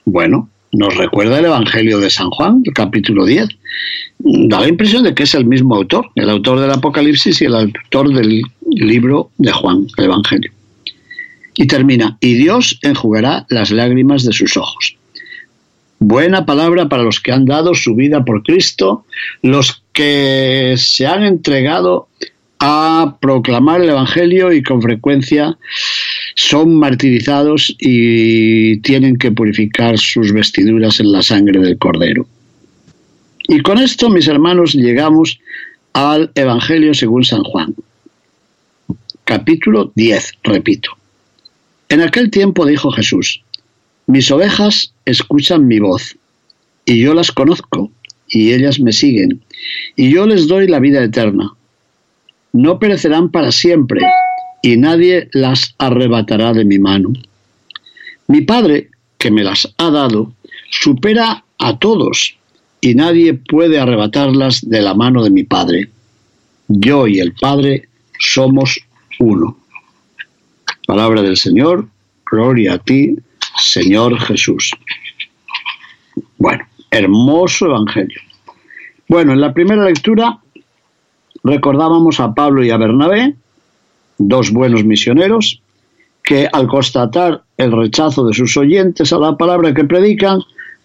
Bueno, 0.06 0.50
nos 0.78 0.96
recuerda 0.96 1.40
el 1.40 1.46
Evangelio 1.46 2.00
de 2.00 2.10
San 2.10 2.30
Juan, 2.30 2.62
el 2.64 2.74
capítulo 2.74 3.26
10. 3.26 3.48
Da 4.20 4.60
la 4.60 4.68
impresión 4.68 5.04
de 5.04 5.16
que 5.16 5.24
es 5.24 5.34
el 5.34 5.46
mismo 5.46 5.76
autor, 5.76 6.10
el 6.16 6.30
autor 6.30 6.60
del 6.60 6.72
Apocalipsis 6.72 7.42
y 7.42 7.46
el 7.46 7.56
autor 7.56 8.14
del 8.14 8.44
libro 8.62 9.32
de 9.40 9.52
Juan, 9.52 9.88
el 9.98 10.06
Evangelio. 10.06 10.52
Y 11.56 11.66
termina, 11.66 12.18
y 12.22 12.36
Dios 12.36 12.80
enjugará 12.84 13.48
las 13.50 13.72
lágrimas 13.72 14.24
de 14.24 14.34
sus 14.34 14.56
ojos. 14.56 14.96
Buena 15.98 16.46
palabra 16.46 16.88
para 16.88 17.02
los 17.02 17.20
que 17.20 17.32
han 17.32 17.46
dado 17.46 17.74
su 17.74 17.96
vida 17.96 18.24
por 18.24 18.44
Cristo, 18.44 19.04
los 19.42 19.84
que 19.94 20.76
se 20.78 21.08
han 21.08 21.24
entregado 21.24 22.08
a 22.60 23.18
proclamar 23.20 23.82
el 23.82 23.90
Evangelio 23.90 24.52
y 24.54 24.62
con 24.62 24.80
frecuencia 24.84 25.58
son 26.38 26.76
martirizados 26.76 27.76
y 27.80 28.78
tienen 28.82 29.18
que 29.18 29.32
purificar 29.32 29.98
sus 29.98 30.32
vestiduras 30.32 31.00
en 31.00 31.12
la 31.12 31.24
sangre 31.24 31.60
del 31.60 31.80
Cordero. 31.80 32.28
Y 33.48 33.62
con 33.62 33.80
esto, 33.80 34.10
mis 34.10 34.28
hermanos, 34.28 34.74
llegamos 34.74 35.40
al 35.94 36.32
Evangelio 36.36 36.94
según 36.94 37.26
San 37.26 37.44
Juan. 37.44 37.74
Capítulo 39.24 39.92
10, 39.96 40.34
repito. 40.44 40.92
En 41.90 42.02
aquel 42.02 42.30
tiempo 42.30 42.68
dijo 42.68 42.92
Jesús, 42.92 43.42
mis 44.06 44.30
ovejas 44.30 44.94
escuchan 45.06 45.68
mi 45.68 45.80
voz, 45.80 46.16
y 46.86 47.00
yo 47.00 47.16
las 47.16 47.32
conozco, 47.32 47.92
y 48.30 48.54
ellas 48.54 48.80
me 48.80 48.94
siguen, 48.94 49.42
y 49.96 50.12
yo 50.12 50.28
les 50.28 50.48
doy 50.48 50.68
la 50.68 50.80
vida 50.80 51.04
eterna 51.04 51.52
no 52.58 52.80
perecerán 52.80 53.30
para 53.30 53.52
siempre, 53.52 54.02
y 54.62 54.78
nadie 54.78 55.30
las 55.34 55.76
arrebatará 55.78 56.54
de 56.54 56.66
mi 56.66 56.80
mano. 56.80 57.14
Mi 58.28 58.42
Padre, 58.42 58.90
que 59.18 59.32
me 59.32 59.44
las 59.44 59.74
ha 59.78 59.90
dado, 59.90 60.34
supera 60.70 61.44
a 61.60 61.78
todos, 61.78 62.36
y 62.82 62.96
nadie 62.96 63.34
puede 63.34 63.80
arrebatarlas 63.80 64.68
de 64.68 64.82
la 64.82 64.94
mano 64.94 65.24
de 65.24 65.30
mi 65.30 65.44
Padre. 65.44 65.90
Yo 66.68 67.08
y 67.08 67.20
el 67.20 67.34
Padre 67.34 67.88
somos 68.20 68.80
uno. 69.20 69.58
Palabra 70.86 71.22
del 71.22 71.38
Señor, 71.38 71.88
gloria 72.30 72.74
a 72.74 72.78
ti, 72.78 73.16
Señor 73.60 74.20
Jesús. 74.20 74.72
Bueno, 76.38 76.66
hermoso 76.92 77.66
Evangelio. 77.66 78.22
Bueno, 79.08 79.34
en 79.34 79.42
la 79.42 79.54
primera 79.54 79.86
lectura 79.86 80.40
recordábamos 81.44 82.20
a 82.20 82.34
Pablo 82.34 82.64
y 82.64 82.70
a 82.70 82.78
Bernabé, 82.78 83.36
dos 84.18 84.52
buenos 84.52 84.84
misioneros, 84.84 85.62
que 86.24 86.48
al 86.52 86.68
constatar 86.68 87.44
el 87.58 87.72
rechazo 87.72 88.26
de 88.26 88.34
sus 88.34 88.58
oyentes 88.58 89.14
a 89.14 89.20
la 89.20 89.38
palabra 89.38 89.74
que 89.74 89.84
predican, 89.84 90.42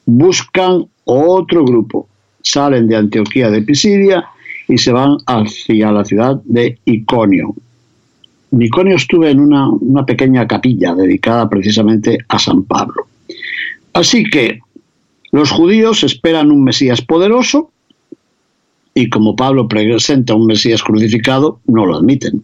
buscan 0.07 0.87
otro 1.05 1.65
grupo. 1.65 2.09
Salen 2.43 2.89
de 2.89 2.97
Antioquía 2.97 3.51
de 3.51 3.63
Pisidia 3.63 4.25
y 4.69 4.79
se 4.79 4.93
van 4.93 5.19
hacia 5.27 5.93
la 5.93 6.05
ciudad 6.05 6.41
de 6.45 6.79
Iconio. 6.85 7.55
Iconio 8.59 8.97
estuve 8.97 9.31
en 9.31 9.41
una, 9.41 9.69
una 9.69 10.05
pequeña 10.05 10.47
capilla 10.47 10.95
dedicada 10.95 11.49
precisamente 11.49 12.19
a 12.29 12.39
San 12.39 12.65
Pablo. 12.65 13.07
Así 13.95 14.25
que 14.25 14.61
los 15.31 15.51
judíos 15.51 16.05
esperan 16.05 16.51
un 16.51 16.63
Mesías 16.65 17.01
poderoso, 17.01 17.71
y 18.95 19.09
como 19.09 19.35
Pablo 19.37 19.69
presenta 19.69 20.35
un 20.35 20.47
Mesías 20.47 20.83
crucificado, 20.83 21.61
no 21.67 21.87
lo 21.87 21.97
admiten. 21.97 22.43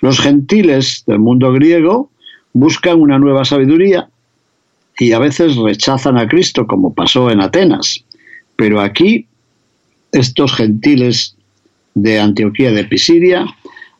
Los 0.00 0.20
gentiles 0.20 1.04
del 1.06 1.18
mundo 1.18 1.52
griego 1.52 2.10
buscan 2.52 3.00
una 3.00 3.18
nueva 3.18 3.44
sabiduría 3.44 4.08
y 4.98 5.12
a 5.12 5.18
veces 5.18 5.56
rechazan 5.56 6.18
a 6.18 6.28
Cristo, 6.28 6.66
como 6.66 6.94
pasó 6.94 7.30
en 7.30 7.40
Atenas. 7.40 8.04
Pero 8.56 8.80
aquí, 8.80 9.26
estos 10.12 10.54
gentiles 10.54 11.36
de 11.94 12.18
Antioquía 12.18 12.72
de 12.72 12.84
Pisidia 12.84 13.46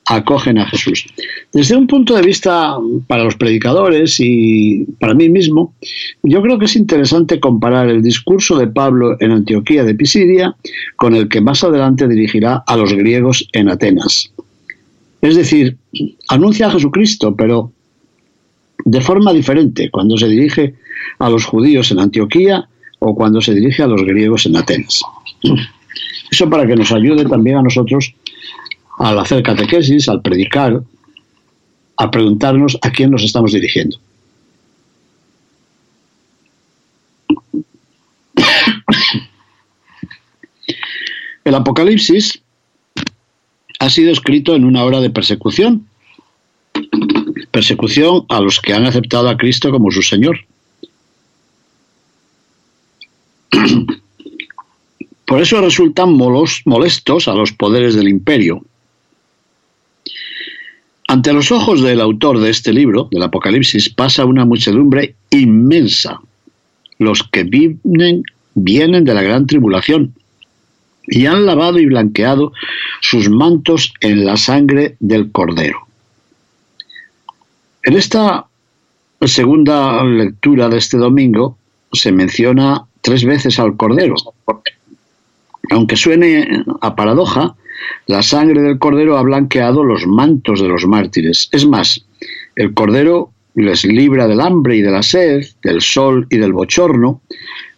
acogen 0.07 0.59
a 0.59 0.67
Jesús. 0.67 1.05
Desde 1.53 1.77
un 1.77 1.87
punto 1.87 2.15
de 2.15 2.23
vista 2.23 2.77
para 3.09 3.25
los 3.25 3.37
predicadores 3.37 4.17
y 4.21 4.85
para 5.01 5.15
mí 5.15 5.29
mismo, 5.29 5.75
yo 6.23 6.41
creo 6.43 6.59
que 6.59 6.67
es 6.67 6.77
interesante 6.77 7.41
comparar 7.41 7.89
el 7.89 8.03
discurso 8.03 8.57
de 8.57 8.69
Pablo 8.69 9.17
en 9.21 9.33
Antioquía 9.33 9.85
de 9.85 9.95
Pisidia 9.95 10.55
con 10.97 11.15
el 11.15 11.29
que 11.29 11.41
más 11.41 11.65
adelante 11.65 12.07
dirigirá 12.07 12.63
a 12.67 12.77
los 12.77 12.93
griegos 12.93 13.49
en 13.53 13.69
Atenas. 13.69 14.33
Es 15.27 15.35
decir, 15.35 15.77
anuncia 16.29 16.69
a 16.69 16.71
Jesucristo, 16.71 17.35
pero 17.35 17.73
de 18.85 19.01
forma 19.01 19.33
diferente 19.33 19.91
cuando 19.91 20.17
se 20.17 20.29
dirige 20.29 20.77
a 21.19 21.29
los 21.29 21.45
judíos 21.45 21.91
en 21.91 21.99
Antioquía 21.99 22.69
o 23.01 23.13
cuando 23.17 23.41
se 23.41 23.53
dirige 23.53 23.83
a 23.83 23.89
los 23.89 24.05
griegos 24.05 24.47
en 24.47 24.57
Atenas. 24.57 25.01
Eso 26.31 26.49
para 26.49 26.65
que 26.65 26.77
nos 26.77 26.93
ayude 26.93 27.25
también 27.25 27.57
a 27.57 27.63
nosotros 27.63 28.15
al 29.01 29.19
hacer 29.19 29.43
catequesis, 29.43 30.09
al 30.09 30.23
predicar, 30.23 30.81
a 31.97 32.09
preguntarnos 32.09 32.79
a 32.81 32.93
quién 32.93 33.11
nos 33.11 33.25
estamos 33.25 33.51
dirigiendo. 33.53 33.99
El 41.45 41.57
Apocalipsis 41.57 42.46
ha 43.79 43.91
sido 43.91 44.13
escrito 44.13 44.55
en 44.55 44.65
una 44.65 44.85
hora 44.85 45.01
de 45.01 45.11
persecución, 45.11 45.87
persecución 47.51 48.25
a 48.29 48.41
los 48.41 48.61
que 48.61 48.73
han 48.73 48.87
aceptado 48.87 49.29
a 49.29 49.37
Cristo 49.37 49.71
como 49.71 49.91
su 49.91 50.03
Señor. 50.03 50.41
Por 55.27 55.41
eso 55.41 55.61
resultan 55.61 56.13
molestos 56.13 57.29
a 57.29 57.35
los 57.35 57.53
poderes 57.53 57.95
del 57.95 58.09
imperio, 58.09 58.63
ante 61.09 61.33
los 61.33 61.53
ojos 61.53 61.83
del 61.83 62.01
autor 62.01 62.41
de 62.41 62.51
este 62.51 62.73
libro, 62.73 63.09
del 63.13 63.23
Apocalipsis, 63.23 63.91
pasa 63.91 64.25
una 64.25 64.45
muchedumbre 64.45 65.15
inmensa. 65.31 66.21
Los 66.99 67.23
que 67.23 67.45
vienen, 67.45 68.25
vienen 68.55 69.05
de 69.05 69.15
la 69.15 69.23
gran 69.23 69.47
tribulación 69.47 70.15
y 71.09 71.27
han 71.27 71.47
lavado 71.47 71.79
y 71.79 71.87
blanqueado 71.87 72.53
sus 73.01 73.29
mantos 73.31 73.93
en 74.01 74.25
la 74.25 74.37
sangre 74.37 74.97
del 75.01 75.31
Cordero. 75.31 75.87
En 77.83 77.97
esta 77.97 78.47
segunda 79.23 80.03
lectura 80.05 80.69
de 80.69 80.79
este 80.79 80.97
domingo 80.97 81.57
se 81.93 82.13
menciona 82.13 82.85
tres 83.01 83.25
veces 83.25 83.59
al 83.59 83.77
Cordero. 83.77 84.17
Aunque 85.71 85.97
suene 85.97 86.65
a 86.81 86.95
paradoja, 86.95 87.55
la 88.07 88.23
sangre 88.23 88.61
del 88.63 88.79
cordero 88.79 89.17
ha 89.17 89.23
blanqueado 89.23 89.85
los 89.85 90.07
mantos 90.07 90.61
de 90.61 90.69
los 90.69 90.87
mártires. 90.87 91.49
Es 91.53 91.67
más, 91.67 92.05
el 92.55 92.73
cordero 92.73 93.33
les 93.55 93.85
libra 93.85 94.29
del 94.29 94.41
hambre 94.41 94.77
y 94.77 94.83
de 94.83 94.91
la 94.91 95.03
sed, 95.03 95.45
del 95.63 95.81
sol 95.81 96.27
y 96.31 96.39
del 96.39 96.53
bochorno, 96.53 97.21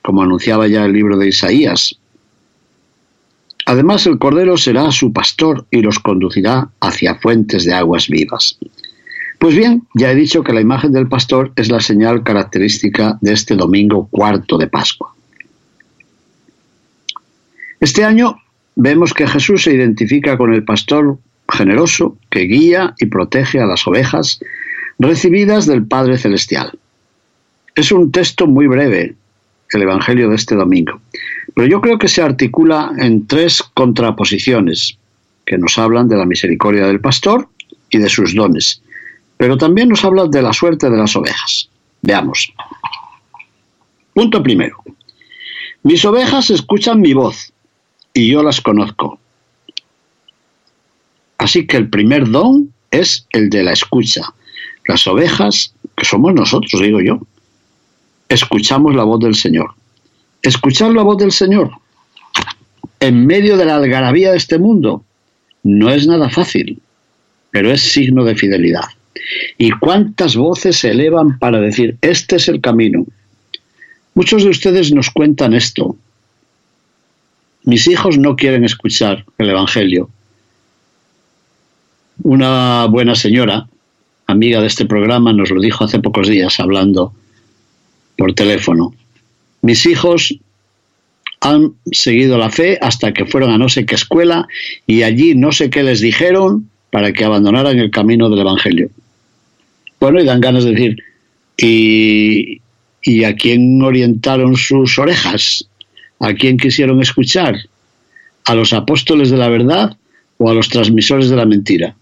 como 0.03 0.23
anunciaba 0.23 0.67
ya 0.67 0.85
el 0.85 0.93
libro 0.93 1.17
de 1.17 1.29
Isaías. 1.29 1.99
Además, 3.69 4.07
el 4.07 4.19
Cordero 4.19 4.57
será 4.57 4.91
su 4.91 5.13
pastor 5.13 5.67
y 5.71 5.83
los 5.83 5.99
conducirá 5.99 6.71
hacia 6.81 7.17
fuentes 7.17 7.67
de 7.67 7.75
aguas 7.75 8.09
vivas. 8.09 8.59
Pues 9.39 9.55
bien, 9.55 9.83
ya 9.93 10.11
he 10.11 10.15
dicho 10.15 10.43
que 10.43 10.55
la 10.55 10.63
imagen 10.63 10.91
del 10.91 11.07
pastor 11.07 11.53
es 11.55 11.71
la 11.71 11.79
señal 11.79 12.23
característica 12.23 13.19
de 13.21 13.35
este 13.35 13.57
domingo 13.57 14.09
cuarto 14.11 14.57
de 14.57 14.69
Pascua. 14.69 15.15
Este 17.79 18.05
año 18.05 18.41
vemos 18.75 19.13
que 19.13 19.27
Jesús 19.27 19.65
se 19.65 19.75
identifica 19.75 20.39
con 20.39 20.55
el 20.55 20.65
pastor 20.65 21.19
generoso 21.47 22.17
que 22.31 22.45
guía 22.45 22.95
y 22.99 23.05
protege 23.05 23.61
a 23.61 23.67
las 23.67 23.87
ovejas 23.87 24.41
recibidas 24.99 25.67
del 25.67 25.87
Padre 25.87 26.17
Celestial. 26.17 26.73
Es 27.75 27.93
un 27.93 28.13
texto 28.13 28.47
muy 28.47 28.67
breve, 28.67 29.15
el 29.75 29.83
Evangelio 29.83 30.31
de 30.31 30.37
este 30.37 30.55
domingo, 30.55 31.03
pero 31.59 31.71
yo 31.71 31.81
creo 31.81 31.99
que 31.99 32.07
se 32.07 32.23
articula 32.23 32.93
en 32.99 33.27
tres 33.27 33.65
contraposiciones 33.75 34.97
que 35.45 35.59
nos 35.59 35.77
hablan 35.77 36.07
de 36.07 36.17
la 36.17 36.25
misericordia 36.25 36.87
del 36.87 37.01
pastor 37.01 37.49
y 37.91 37.99
de 37.99 38.09
sus 38.09 38.33
dones, 38.33 38.81
pero 39.37 39.59
también 39.59 39.89
nos 39.89 40.05
hablan 40.05 40.31
de 40.31 40.41
la 40.41 40.53
suerte 40.53 40.89
de 40.89 40.97
las 40.97 41.17
ovejas. 41.17 41.69
Veamos. 42.01 42.55
Punto 44.15 44.41
primero. 44.41 44.77
Mis 45.83 46.05
ovejas 46.05 46.49
escuchan 46.51 47.01
mi 47.01 47.13
voz 47.13 47.53
y 48.15 48.31
yo 48.31 48.45
las 48.45 48.61
conozco. 48.61 49.19
Así 51.39 51.67
que 51.67 51.77
el 51.77 51.91
primer 51.91 52.31
don 52.31 52.73
es 52.93 53.27
el 53.31 53.51
de 53.51 53.65
la 53.65 53.73
escucha. 53.73 54.33
Las 54.87 55.09
ovejas, 55.09 55.75
que 55.97 56.05
somos 56.05 56.33
nosotros, 56.35 56.81
digo 56.81 57.01
yo, 57.01 57.19
escuchamos 58.29 58.95
la 58.95 59.03
voz 59.03 59.19
del 59.19 59.35
Señor. 59.35 59.75
Escuchar 60.43 60.93
la 60.93 61.03
voz 61.03 61.19
del 61.19 61.33
Señor 61.33 61.71
en 63.01 63.27
medio 63.27 63.57
de 63.57 63.65
la 63.65 63.77
algarabía 63.77 64.33
de 64.33 64.37
este 64.37 64.59
mundo 64.59 65.05
no 65.63 65.91
es 65.91 66.07
nada 66.07 66.31
fácil, 66.31 66.81
pero 67.51 67.71
es 67.71 67.81
signo 67.81 68.25
de 68.25 68.35
fidelidad. 68.35 68.85
¿Y 69.57 69.71
cuántas 69.71 70.37
voces 70.37 70.77
se 70.77 70.91
elevan 70.91 71.39
para 71.39 71.61
decir, 71.61 71.97
este 72.01 72.37
es 72.37 72.49
el 72.49 72.61
camino? 72.61 73.05
Muchos 74.15 74.43
de 74.43 74.51
ustedes 74.51 74.93
nos 74.93 75.11
cuentan 75.11 75.55
esto. 75.55 75.97
Mis 77.65 77.87
hijos 77.87 78.19
no 78.19 78.37
quieren 78.37 78.65
escuchar 78.65 79.25
el 79.39 79.51
Evangelio. 79.51 80.09
Una 82.23 82.87
buena 82.87 83.15
señora 83.15 83.69
amiga 84.27 84.61
de 84.61 84.67
este 84.67 84.85
programa, 84.85 85.33
nos 85.33 85.51
lo 85.51 85.61
dijo 85.61 85.85
hace 85.85 85.99
pocos 86.01 86.29
días 86.29 86.61
hablando 86.61 87.13
por 88.17 88.35
teléfono. 88.35 88.95
Mis 89.63 89.87
hijos 89.87 90.39
han 91.41 91.75
seguido 91.93 92.39
la 92.39 92.51
fe 92.51 92.79
hasta 92.81 93.13
que 93.13 93.27
fueron 93.27 93.51
a 93.51 93.59
no 93.59 93.69
sé 93.69 93.87
qué 93.87 93.95
escuela 93.95 94.47
y 94.87 95.03
allí 95.03 95.35
no 95.35 95.53
sé 95.53 95.71
qué 95.71 95.83
les 95.83 96.01
dijeron 96.01 96.69
para 96.91 97.13
que 97.13 97.25
abandonaran 97.25 97.79
el 97.79 97.91
camino 97.91 98.29
del 98.29 98.41
Evangelio. 98.41 98.91
Bueno, 100.01 100.21
y 100.21 100.25
dan 100.25 100.41
ganas 100.41 100.65
de 100.65 100.71
decir, 100.73 101.03
¿y, 101.57 102.61
¿y 103.03 103.25
a 103.25 103.35
quién 103.35 103.83
orientaron 103.83 104.57
sus 104.57 104.99
orejas? 104.99 105.69
¿A 106.21 106.35
quién 106.35 106.57
quisieron 106.57 107.01
escuchar? 107.01 107.57
¿A 108.45 108.55
los 108.55 108.73
apóstoles 108.73 109.31
de 109.31 109.37
la 109.37 109.49
verdad 109.49 109.97
o 110.39 110.51
a 110.51 110.55
los 110.55 110.69
transmisores 110.69 111.29
de 111.29 111.37
la 111.37 111.45
mentira? 111.45 111.97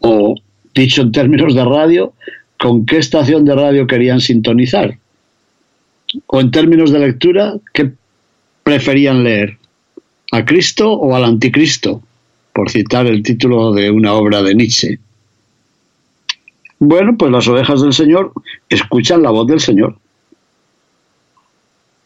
O 0.00 0.36
dicho 0.74 1.02
en 1.02 1.12
términos 1.12 1.54
de 1.54 1.64
radio, 1.64 2.12
con 2.58 2.86
qué 2.86 2.98
estación 2.98 3.44
de 3.44 3.54
radio 3.54 3.86
querían 3.86 4.20
sintonizar. 4.20 4.98
O 6.26 6.40
en 6.40 6.50
términos 6.50 6.90
de 6.92 6.98
lectura, 6.98 7.54
¿qué 7.72 7.92
preferían 8.62 9.24
leer? 9.24 9.58
¿A 10.32 10.44
Cristo 10.44 10.92
o 10.92 11.14
al 11.14 11.24
anticristo? 11.24 12.02
Por 12.52 12.70
citar 12.70 13.06
el 13.06 13.22
título 13.22 13.72
de 13.72 13.90
una 13.90 14.14
obra 14.14 14.42
de 14.42 14.54
Nietzsche. 14.54 14.98
Bueno, 16.78 17.16
pues 17.16 17.30
las 17.30 17.48
ovejas 17.48 17.82
del 17.82 17.92
Señor 17.92 18.32
escuchan 18.68 19.22
la 19.22 19.30
voz 19.30 19.46
del 19.46 19.60
Señor. 19.60 19.96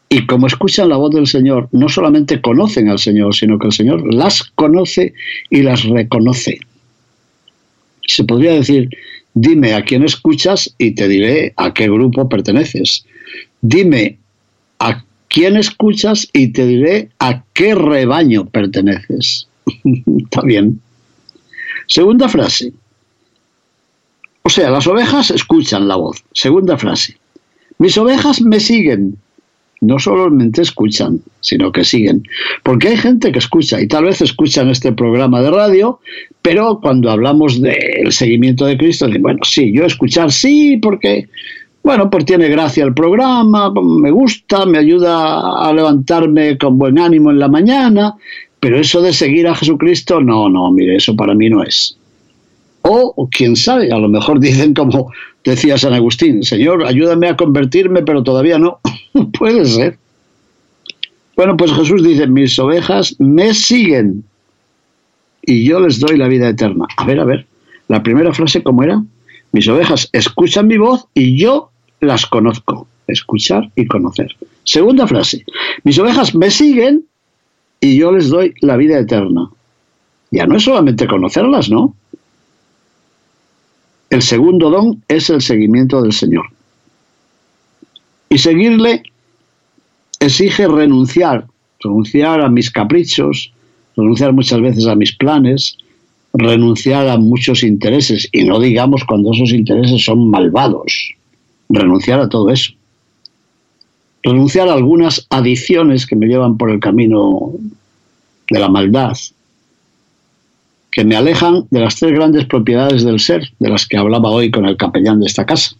Y 0.09 0.25
como 0.27 0.47
escuchan 0.47 0.89
la 0.89 0.97
voz 0.97 1.11
del 1.13 1.27
Señor, 1.27 1.69
no 1.71 1.89
solamente 1.89 2.41
conocen 2.41 2.89
al 2.89 2.99
Señor, 2.99 3.33
sino 3.33 3.57
que 3.57 3.67
el 3.67 3.73
Señor 3.73 4.13
las 4.13 4.43
conoce 4.55 5.13
y 5.49 5.61
las 5.61 5.83
reconoce 5.83 6.59
se 8.07 8.23
podría 8.23 8.53
decir, 8.53 8.89
dime 9.33 9.73
a 9.73 9.83
quién 9.83 10.03
escuchas 10.03 10.73
y 10.77 10.91
te 10.91 11.07
diré 11.07 11.53
a 11.57 11.73
qué 11.73 11.87
grupo 11.87 12.29
perteneces. 12.29 13.05
Dime 13.63 14.19
a 14.79 15.05
quién 15.29 15.55
escuchas 15.55 16.27
y 16.33 16.49
te 16.49 16.67
diré 16.67 17.09
a 17.19 17.45
qué 17.53 17.73
rebaño 17.73 18.45
perteneces. 18.45 19.47
Está 20.17 20.41
bien. 20.41 20.81
Segunda 21.87 22.27
frase. 22.27 22.73
O 24.41 24.49
sea, 24.49 24.69
las 24.69 24.85
ovejas 24.85 25.31
escuchan 25.31 25.87
la 25.87 25.95
voz. 25.95 26.21
Segunda 26.33 26.77
frase. 26.77 27.17
Mis 27.77 27.97
ovejas 27.97 28.41
me 28.41 28.59
siguen 28.59 29.17
no 29.83 29.99
solamente 29.99 30.61
escuchan, 30.61 31.21
sino 31.41 31.71
que 31.71 31.83
siguen. 31.83 32.23
Porque 32.63 32.89
hay 32.89 32.97
gente 32.97 33.31
que 33.31 33.39
escucha 33.39 33.81
y 33.81 33.87
tal 33.87 34.05
vez 34.05 34.21
escuchan 34.21 34.69
este 34.69 34.91
programa 34.91 35.41
de 35.41 35.51
radio, 35.51 35.99
pero 36.41 36.79
cuando 36.81 37.11
hablamos 37.11 37.61
del 37.61 38.11
seguimiento 38.11 38.65
de 38.65 38.77
Cristo, 38.77 39.07
dicen, 39.07 39.21
bueno, 39.21 39.39
sí, 39.43 39.73
yo 39.73 39.85
escuchar 39.85 40.31
sí, 40.31 40.77
porque, 40.77 41.27
bueno, 41.83 42.09
pues 42.09 42.23
tiene 42.23 42.47
gracia 42.47 42.85
el 42.85 42.93
programa, 42.93 43.71
me 43.71 44.09
gusta, 44.09 44.65
me 44.65 44.77
ayuda 44.77 45.67
a 45.67 45.73
levantarme 45.73 46.57
con 46.57 46.77
buen 46.77 46.97
ánimo 46.97 47.29
en 47.29 47.39
la 47.39 47.49
mañana, 47.49 48.15
pero 48.61 48.79
eso 48.79 49.01
de 49.01 49.11
seguir 49.11 49.45
a 49.49 49.55
Jesucristo, 49.55 50.21
no, 50.21 50.47
no, 50.47 50.71
mire, 50.71 50.95
eso 50.95 51.13
para 51.13 51.33
mí 51.33 51.49
no 51.49 51.61
es. 51.61 51.97
O, 52.83 53.27
quién 53.29 53.57
sabe, 53.57 53.91
a 53.91 53.97
lo 53.97 54.07
mejor 54.07 54.39
dicen 54.39 54.73
como 54.73 55.11
decía 55.43 55.77
San 55.77 55.93
Agustín, 55.93 56.43
Señor, 56.43 56.85
ayúdame 56.85 57.27
a 57.27 57.35
convertirme, 57.35 58.01
pero 58.01 58.23
todavía 58.23 58.57
no. 58.57 58.79
Puede 59.37 59.65
ser. 59.65 59.97
Bueno, 61.35 61.57
pues 61.57 61.73
Jesús 61.73 62.01
dice, 62.01 62.27
mis 62.27 62.57
ovejas 62.59 63.13
me 63.19 63.53
siguen 63.53 64.23
y 65.41 65.65
yo 65.65 65.81
les 65.81 65.99
doy 65.99 66.15
la 66.17 66.29
vida 66.29 66.47
eterna. 66.47 66.85
A 66.95 67.05
ver, 67.05 67.19
a 67.19 67.25
ver, 67.25 67.45
la 67.89 68.01
primera 68.01 68.33
frase, 68.33 68.63
¿cómo 68.63 68.83
era? 68.83 69.03
Mis 69.51 69.67
ovejas 69.67 70.07
escuchan 70.13 70.67
mi 70.67 70.77
voz 70.77 71.05
y 71.13 71.37
yo 71.37 71.72
las 72.03 72.25
conozco. 72.25 72.87
Escuchar 73.07 73.69
y 73.75 73.85
conocer. 73.85 74.35
Segunda 74.63 75.05
frase, 75.07 75.45
mis 75.83 75.99
ovejas 75.99 76.33
me 76.35 76.49
siguen 76.49 77.05
y 77.81 77.97
yo 77.97 78.13
les 78.13 78.29
doy 78.29 78.53
la 78.61 78.77
vida 78.77 78.97
eterna. 78.97 79.49
Ya 80.31 80.45
no 80.45 80.55
es 80.55 80.63
solamente 80.63 81.05
conocerlas, 81.05 81.69
¿no? 81.69 81.95
El 84.09 84.21
segundo 84.21 84.69
don 84.69 85.03
es 85.07 85.29
el 85.29 85.41
seguimiento 85.41 86.01
del 86.01 86.13
Señor. 86.13 86.45
Y 88.29 88.37
seguirle 88.37 89.03
exige 90.19 90.67
renunciar, 90.67 91.45
renunciar 91.81 92.39
a 92.41 92.49
mis 92.49 92.71
caprichos, 92.71 93.51
renunciar 93.97 94.31
muchas 94.31 94.61
veces 94.61 94.87
a 94.87 94.95
mis 94.95 95.13
planes, 95.13 95.77
renunciar 96.33 97.09
a 97.09 97.17
muchos 97.17 97.63
intereses, 97.63 98.27
y 98.31 98.43
no 98.43 98.59
digamos 98.59 99.03
cuando 99.03 99.33
esos 99.33 99.51
intereses 99.51 100.03
son 100.03 100.29
malvados, 100.29 101.13
renunciar 101.73 102.19
a 102.19 102.29
todo 102.29 102.49
eso. 102.49 102.73
Renunciar 104.21 104.69
a 104.69 104.73
algunas 104.73 105.25
adiciones 105.29 106.05
que 106.05 106.15
me 106.15 106.27
llevan 106.27 106.57
por 106.57 106.71
el 106.71 106.79
camino 106.79 107.51
de 108.49 108.59
la 108.59 108.69
maldad, 108.69 109.17
que 110.91 111.03
me 111.03 111.15
alejan 111.15 111.65
de 111.71 111.79
las 111.79 111.95
tres 111.95 112.13
grandes 112.13 112.45
propiedades 112.45 113.03
del 113.03 113.19
ser, 113.19 113.51
de 113.59 113.69
las 113.69 113.87
que 113.87 113.97
hablaba 113.97 114.29
hoy 114.29 114.51
con 114.51 114.65
el 114.65 114.77
capellán 114.77 115.19
de 115.19 115.25
esta 115.25 115.45
casa. 115.45 115.75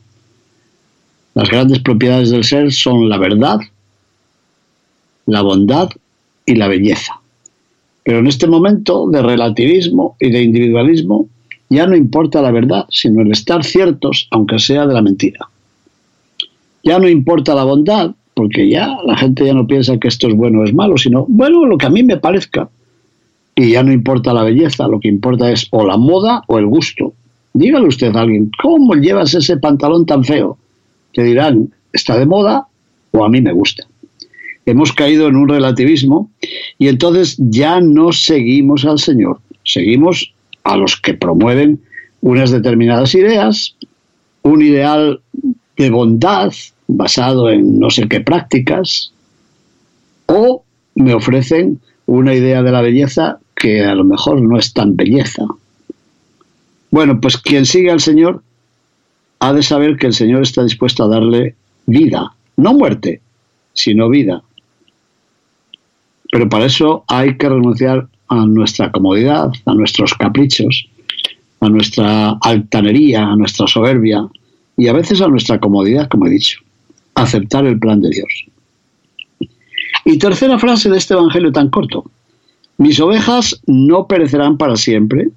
Las 1.35 1.49
grandes 1.49 1.79
propiedades 1.79 2.31
del 2.31 2.43
ser 2.43 2.71
son 2.71 3.09
la 3.09 3.17
verdad, 3.17 3.59
la 5.25 5.41
bondad 5.41 5.89
y 6.45 6.55
la 6.55 6.67
belleza. 6.67 7.21
Pero 8.03 8.19
en 8.19 8.27
este 8.27 8.47
momento 8.47 9.07
de 9.09 9.21
relativismo 9.21 10.17
y 10.19 10.29
de 10.31 10.41
individualismo 10.41 11.27
ya 11.69 11.87
no 11.87 11.95
importa 11.95 12.41
la 12.41 12.51
verdad, 12.51 12.85
sino 12.89 13.21
el 13.21 13.31
estar 13.31 13.63
ciertos, 13.63 14.27
aunque 14.31 14.59
sea 14.59 14.85
de 14.85 14.93
la 14.93 15.01
mentira. 15.01 15.47
Ya 16.83 16.99
no 16.99 17.07
importa 17.07 17.55
la 17.55 17.63
bondad, 17.63 18.15
porque 18.33 18.69
ya 18.69 18.97
la 19.05 19.15
gente 19.17 19.45
ya 19.45 19.53
no 19.53 19.67
piensa 19.67 19.97
que 19.97 20.07
esto 20.07 20.27
es 20.27 20.35
bueno 20.35 20.61
o 20.61 20.63
es 20.63 20.73
malo, 20.73 20.97
sino, 20.97 21.25
bueno, 21.27 21.65
lo 21.65 21.77
que 21.77 21.85
a 21.85 21.89
mí 21.89 22.03
me 22.03 22.17
parezca 22.17 22.69
y 23.55 23.71
ya 23.71 23.83
no 23.83 23.91
importa 23.91 24.33
la 24.33 24.43
belleza, 24.43 24.87
lo 24.87 24.99
que 24.99 25.07
importa 25.07 25.51
es 25.51 25.67
o 25.71 25.85
la 25.85 25.97
moda 25.97 26.43
o 26.47 26.57
el 26.57 26.65
gusto. 26.65 27.13
Dígale 27.53 27.87
usted 27.87 28.15
a 28.15 28.21
alguien, 28.21 28.49
¿cómo 28.61 28.95
llevas 28.95 29.33
ese 29.35 29.57
pantalón 29.57 30.05
tan 30.05 30.23
feo? 30.23 30.57
Te 31.13 31.23
dirán, 31.23 31.71
está 31.91 32.17
de 32.17 32.25
moda 32.25 32.67
o 33.11 33.23
a 33.23 33.29
mí 33.29 33.41
me 33.41 33.53
gusta. 33.53 33.83
hemos 34.65 34.91
caído 34.93 35.27
en 35.27 35.35
un 35.35 35.49
relativismo 35.49 36.31
y 36.79 36.87
entonces 36.87 37.35
ya 37.37 37.79
no 37.79 38.11
seguimos 38.11 38.85
al 38.85 38.97
Señor, 38.97 39.39
seguimos 39.63 40.33
a 40.63 40.77
los 40.77 40.99
que 40.99 41.13
promueven 41.13 41.79
unas 42.21 42.49
determinadas 42.49 43.13
ideas, 43.13 43.75
un 44.41 44.61
ideal 44.61 45.21
de 45.77 45.89
bondad 45.89 46.53
basado 46.87 47.49
en 47.49 47.79
no 47.79 47.89
sé 47.89 48.07
qué 48.07 48.21
prácticas, 48.21 49.13
o 50.27 50.63
me 50.95 51.13
ofrecen 51.13 51.79
una 52.05 52.33
idea 52.33 52.61
de 52.61 52.71
la 52.71 52.81
belleza 52.81 53.39
que 53.55 53.83
a 53.83 53.95
lo 53.95 54.03
mejor 54.03 54.41
no 54.41 54.57
es 54.57 54.73
tan 54.73 54.95
belleza. 54.95 55.45
Bueno, 56.91 57.19
pues 57.19 57.37
quien 57.37 57.65
sigue 57.65 57.91
al 57.91 58.01
Señor 58.01 58.43
ha 59.39 59.53
de 59.53 59.63
saber 59.63 59.97
que 59.97 60.07
el 60.07 60.13
Señor 60.13 60.43
está 60.43 60.63
dispuesto 60.63 61.03
a 61.03 61.07
darle 61.07 61.55
vida, 61.85 62.33
no 62.57 62.73
muerte, 62.73 63.21
sino 63.73 64.09
vida. 64.09 64.43
Pero 66.31 66.49
para 66.49 66.65
eso 66.65 67.03
hay 67.07 67.37
que 67.37 67.49
renunciar 67.49 68.07
a 68.27 68.45
nuestra 68.45 68.91
comodidad, 68.91 69.51
a 69.65 69.73
nuestros 69.73 70.13
caprichos, 70.13 70.87
a 71.59 71.69
nuestra 71.69 72.37
altanería, 72.41 73.23
a 73.23 73.35
nuestra 73.35 73.67
soberbia 73.67 74.27
y 74.77 74.87
a 74.87 74.93
veces 74.93 75.21
a 75.21 75.27
nuestra 75.27 75.59
comodidad, 75.59 76.09
como 76.09 76.27
he 76.27 76.31
dicho. 76.31 76.59
Aceptar 77.15 77.65
el 77.65 77.79
plan 77.79 78.01
de 78.01 78.09
Dios. 78.09 78.45
Y 80.05 80.17
tercera 80.17 80.57
frase 80.59 80.89
de 80.89 80.97
este 80.97 81.13
Evangelio 81.13 81.51
tan 81.51 81.69
corto. 81.69 82.09
Mis 82.77 82.99
ovejas 82.99 83.61
no 83.67 84.07
perecerán 84.07 84.57
para 84.57 84.75
siempre 84.75 85.29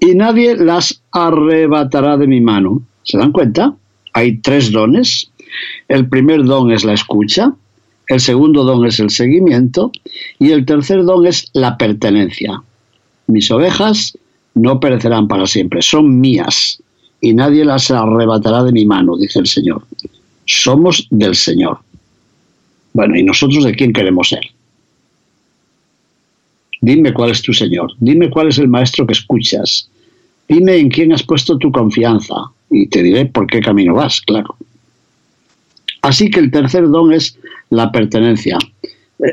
y 0.00 0.14
nadie 0.14 0.56
las 0.56 1.02
arrebatará 1.12 2.16
de 2.16 2.26
mi 2.26 2.40
mano. 2.40 2.82
¿Se 3.04 3.18
dan 3.18 3.32
cuenta? 3.32 3.74
Hay 4.14 4.38
tres 4.38 4.72
dones. 4.72 5.30
El 5.88 6.08
primer 6.08 6.44
don 6.44 6.72
es 6.72 6.84
la 6.84 6.94
escucha, 6.94 7.52
el 8.08 8.20
segundo 8.20 8.64
don 8.64 8.86
es 8.86 8.98
el 8.98 9.10
seguimiento 9.10 9.92
y 10.38 10.50
el 10.50 10.64
tercer 10.64 11.04
don 11.04 11.26
es 11.26 11.50
la 11.52 11.76
pertenencia. 11.76 12.62
Mis 13.26 13.50
ovejas 13.50 14.16
no 14.54 14.80
perecerán 14.80 15.28
para 15.28 15.46
siempre, 15.46 15.82
son 15.82 16.18
mías 16.18 16.81
y 17.22 17.32
nadie 17.32 17.64
las 17.64 17.90
arrebatará 17.90 18.64
de 18.64 18.72
mi 18.72 18.84
mano, 18.84 19.16
dice 19.16 19.38
el 19.38 19.46
Señor. 19.46 19.82
Somos 20.44 21.06
del 21.08 21.36
Señor. 21.36 21.78
Bueno, 22.92 23.16
¿y 23.16 23.22
nosotros 23.22 23.64
de 23.64 23.74
quién 23.74 23.92
queremos 23.92 24.28
ser? 24.28 24.44
Dime 26.80 27.14
cuál 27.14 27.30
es 27.30 27.40
tu 27.40 27.52
Señor, 27.52 27.92
dime 28.00 28.28
cuál 28.28 28.48
es 28.48 28.58
el 28.58 28.66
Maestro 28.66 29.06
que 29.06 29.12
escuchas, 29.12 29.88
dime 30.48 30.76
en 30.76 30.90
quién 30.90 31.12
has 31.12 31.22
puesto 31.22 31.56
tu 31.56 31.70
confianza 31.70 32.34
y 32.70 32.88
te 32.88 33.04
diré 33.04 33.26
por 33.26 33.46
qué 33.46 33.60
camino 33.60 33.94
vas, 33.94 34.20
claro. 34.20 34.56
Así 36.02 36.28
que 36.28 36.40
el 36.40 36.50
tercer 36.50 36.88
don 36.88 37.12
es 37.12 37.38
la 37.70 37.92
pertenencia. 37.92 38.58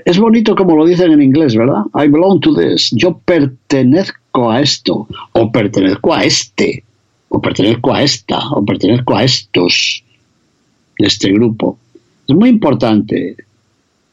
Es 0.05 0.19
bonito 0.19 0.55
como 0.55 0.75
lo 0.75 0.85
dicen 0.85 1.11
en 1.11 1.23
inglés, 1.23 1.55
¿verdad? 1.55 1.81
I 1.95 2.07
belong 2.07 2.39
to 2.41 2.53
this. 2.53 2.91
Yo 2.91 3.17
pertenezco 3.25 4.51
a 4.51 4.61
esto, 4.61 5.07
o 5.31 5.51
pertenezco 5.51 6.13
a 6.13 6.23
este, 6.23 6.83
o 7.29 7.41
pertenezco 7.41 7.93
a 7.93 8.03
esta, 8.03 8.39
o 8.49 8.65
pertenezco 8.65 9.15
a 9.15 9.23
estos 9.23 10.03
de 10.97 11.07
este 11.07 11.31
grupo. 11.31 11.77
Es 12.27 12.35
muy 12.35 12.49
importante 12.49 13.35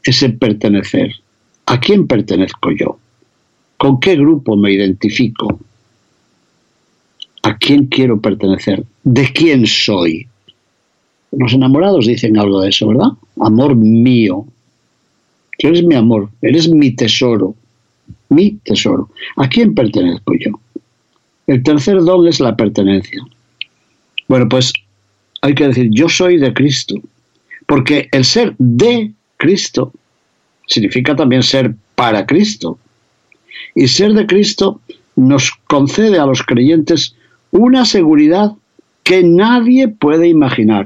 ese 0.03 0.29
pertenecer. 0.29 1.13
¿A 1.65 1.79
quién 1.79 2.07
pertenezco 2.07 2.71
yo? 2.71 2.97
¿Con 3.77 3.99
qué 3.99 4.15
grupo 4.15 4.55
me 4.55 4.71
identifico? 4.71 5.59
¿A 7.43 7.57
quién 7.57 7.85
quiero 7.85 8.19
pertenecer? 8.19 8.83
¿De 9.03 9.31
quién 9.31 9.65
soy? 9.67 10.27
Los 11.31 11.53
enamorados 11.53 12.07
dicen 12.07 12.37
algo 12.37 12.61
de 12.61 12.69
eso, 12.69 12.87
¿verdad? 12.87 13.09
Amor 13.39 13.75
mío. 13.75 14.45
Tú 15.59 15.67
eres 15.67 15.83
mi 15.83 15.95
amor, 15.95 16.29
eres 16.41 16.69
mi 16.69 16.91
tesoro, 16.91 17.55
mi 18.29 18.51
tesoro. 18.63 19.09
¿A 19.35 19.47
quién 19.49 19.73
pertenezco 19.75 20.33
yo? 20.39 20.59
El 21.47 21.63
tercer 21.63 22.01
don 22.01 22.27
es 22.27 22.39
la 22.39 22.55
pertenencia. 22.55 23.21
Bueno, 24.27 24.47
pues 24.49 24.73
hay 25.41 25.55
que 25.55 25.67
decir, 25.67 25.89
yo 25.91 26.09
soy 26.09 26.37
de 26.37 26.53
Cristo, 26.53 26.95
porque 27.65 28.09
el 28.11 28.25
ser 28.25 28.53
de 28.57 29.13
Cristo 29.37 29.93
significa 30.67 31.15
también 31.15 31.43
ser 31.43 31.73
para 31.95 32.25
Cristo. 32.25 32.77
Y 33.75 33.87
ser 33.87 34.13
de 34.13 34.27
Cristo 34.27 34.81
nos 35.15 35.51
concede 35.67 36.19
a 36.19 36.25
los 36.25 36.43
creyentes 36.43 37.15
una 37.51 37.85
seguridad 37.85 38.51
que 39.03 39.23
nadie 39.23 39.87
puede 39.87 40.27
imaginar. 40.27 40.85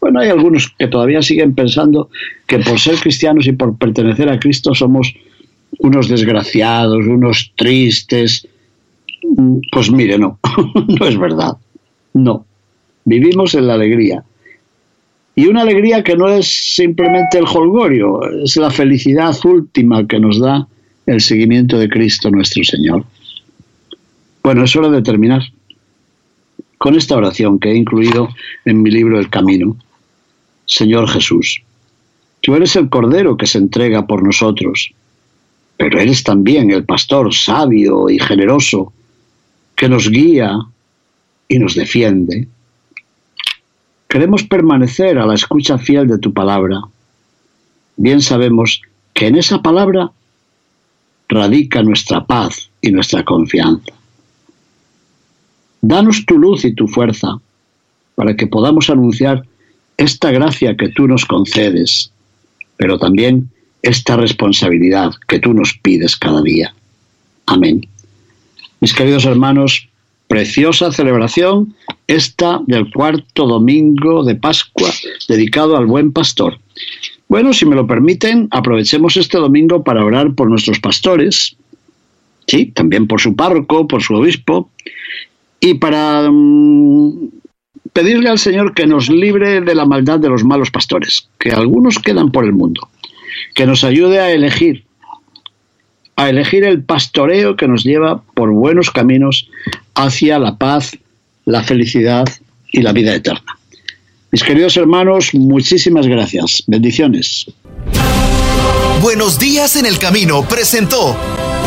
Bueno, 0.00 0.20
hay 0.20 0.30
algunos 0.30 0.74
que 0.78 0.88
todavía 0.88 1.22
siguen 1.22 1.54
pensando 1.54 2.10
que 2.46 2.58
por 2.58 2.80
ser 2.80 2.96
cristianos 2.96 3.46
y 3.46 3.52
por 3.52 3.76
pertenecer 3.76 4.28
a 4.28 4.40
Cristo 4.40 4.74
somos 4.74 5.14
unos 5.78 6.08
desgraciados, 6.08 7.06
unos 7.06 7.52
tristes. 7.56 8.48
Pues 9.70 9.90
mire, 9.90 10.18
no, 10.18 10.38
no 11.00 11.06
es 11.06 11.18
verdad. 11.18 11.56
No, 12.14 12.44
vivimos 13.04 13.54
en 13.54 13.66
la 13.66 13.74
alegría. 13.74 14.24
Y 15.34 15.46
una 15.46 15.62
alegría 15.62 16.02
que 16.02 16.16
no 16.16 16.28
es 16.28 16.74
simplemente 16.74 17.38
el 17.38 17.46
holgorio, 17.46 18.20
es 18.44 18.56
la 18.56 18.70
felicidad 18.70 19.34
última 19.44 20.06
que 20.06 20.20
nos 20.20 20.38
da 20.38 20.68
el 21.06 21.20
seguimiento 21.20 21.78
de 21.78 21.88
Cristo 21.88 22.30
nuestro 22.30 22.62
Señor. 22.64 23.04
Bueno, 24.42 24.64
es 24.64 24.76
hora 24.76 24.90
de 24.90 25.02
terminar 25.02 25.42
con 26.76 26.96
esta 26.96 27.16
oración 27.16 27.58
que 27.58 27.70
he 27.70 27.76
incluido 27.76 28.28
en 28.64 28.82
mi 28.82 28.90
libro 28.90 29.18
El 29.18 29.30
Camino. 29.30 29.76
Señor 30.66 31.08
Jesús, 31.08 31.62
tú 32.40 32.54
eres 32.54 32.76
el 32.76 32.88
Cordero 32.88 33.36
que 33.36 33.46
se 33.46 33.58
entrega 33.58 34.06
por 34.06 34.22
nosotros, 34.22 34.92
pero 35.76 35.98
eres 35.98 36.24
también 36.24 36.70
el 36.70 36.84
pastor 36.84 37.32
sabio 37.32 38.10
y 38.10 38.18
generoso 38.18 38.92
que 39.76 39.88
nos 39.88 40.08
guía 40.08 40.58
y 41.48 41.58
nos 41.58 41.74
defiende 41.74 42.48
Queremos 44.12 44.44
permanecer 44.44 45.16
a 45.16 45.24
la 45.24 45.32
escucha 45.32 45.78
fiel 45.78 46.06
de 46.06 46.18
tu 46.18 46.34
palabra. 46.34 46.82
Bien 47.96 48.20
sabemos 48.20 48.82
que 49.14 49.28
en 49.28 49.36
esa 49.36 49.62
palabra 49.62 50.12
radica 51.30 51.82
nuestra 51.82 52.26
paz 52.26 52.68
y 52.82 52.90
nuestra 52.90 53.24
confianza. 53.24 53.90
Danos 55.80 56.26
tu 56.26 56.36
luz 56.36 56.66
y 56.66 56.74
tu 56.74 56.88
fuerza 56.88 57.40
para 58.14 58.36
que 58.36 58.46
podamos 58.46 58.90
anunciar 58.90 59.46
esta 59.96 60.30
gracia 60.30 60.76
que 60.76 60.90
tú 60.90 61.08
nos 61.08 61.24
concedes, 61.24 62.12
pero 62.76 62.98
también 62.98 63.48
esta 63.80 64.18
responsabilidad 64.18 65.12
que 65.26 65.38
tú 65.38 65.54
nos 65.54 65.72
pides 65.78 66.18
cada 66.18 66.42
día. 66.42 66.74
Amén. 67.46 67.80
Mis 68.82 68.94
queridos 68.94 69.24
hermanos, 69.26 69.88
preciosa 70.26 70.90
celebración 70.90 71.72
esta 72.08 72.60
del 72.66 72.92
cuarto 72.92 73.46
domingo 73.46 74.24
de 74.24 74.34
Pascua 74.34 74.90
dedicado 75.28 75.76
al 75.76 75.86
buen 75.86 76.12
pastor. 76.12 76.58
Bueno, 77.28 77.52
si 77.52 77.64
me 77.64 77.76
lo 77.76 77.86
permiten, 77.86 78.48
aprovechemos 78.50 79.16
este 79.16 79.38
domingo 79.38 79.84
para 79.84 80.04
orar 80.04 80.34
por 80.34 80.50
nuestros 80.50 80.80
pastores, 80.80 81.56
sí, 82.48 82.72
también 82.74 83.06
por 83.06 83.20
su 83.20 83.36
párroco, 83.36 83.86
por 83.86 84.02
su 84.02 84.14
obispo, 84.14 84.68
y 85.60 85.74
para 85.74 86.28
mm, 86.28 87.28
pedirle 87.92 88.30
al 88.30 88.40
Señor 88.40 88.74
que 88.74 88.88
nos 88.88 89.08
libre 89.08 89.60
de 89.60 89.76
la 89.76 89.86
maldad 89.86 90.18
de 90.18 90.28
los 90.28 90.42
malos 90.42 90.72
pastores, 90.72 91.28
que 91.38 91.52
algunos 91.52 92.00
quedan 92.00 92.32
por 92.32 92.44
el 92.44 92.52
mundo, 92.52 92.88
que 93.54 93.64
nos 93.64 93.84
ayude 93.84 94.18
a 94.18 94.32
elegir 94.32 94.86
a 96.16 96.28
elegir 96.28 96.64
el 96.64 96.82
pastoreo 96.82 97.56
que 97.56 97.68
nos 97.68 97.84
lleva 97.84 98.22
por 98.34 98.50
buenos 98.50 98.90
caminos 98.90 99.48
hacia 99.94 100.38
la 100.38 100.56
paz, 100.56 100.96
la 101.44 101.62
felicidad 101.62 102.26
y 102.72 102.82
la 102.82 102.92
vida 102.92 103.14
eterna. 103.14 103.58
Mis 104.30 104.42
queridos 104.42 104.76
hermanos, 104.76 105.34
muchísimas 105.34 106.06
gracias. 106.06 106.62
Bendiciones. 106.66 107.46
Buenos 109.02 109.38
días 109.38 109.76
en 109.76 109.84
el 109.84 109.98
camino 109.98 110.42
presentó 110.48 111.16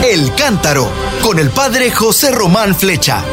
El 0.04 0.34
Cántaro 0.36 0.90
con 1.22 1.38
el 1.38 1.50
padre 1.50 1.92
José 1.92 2.32
Román 2.32 2.74
Flecha. 2.74 3.24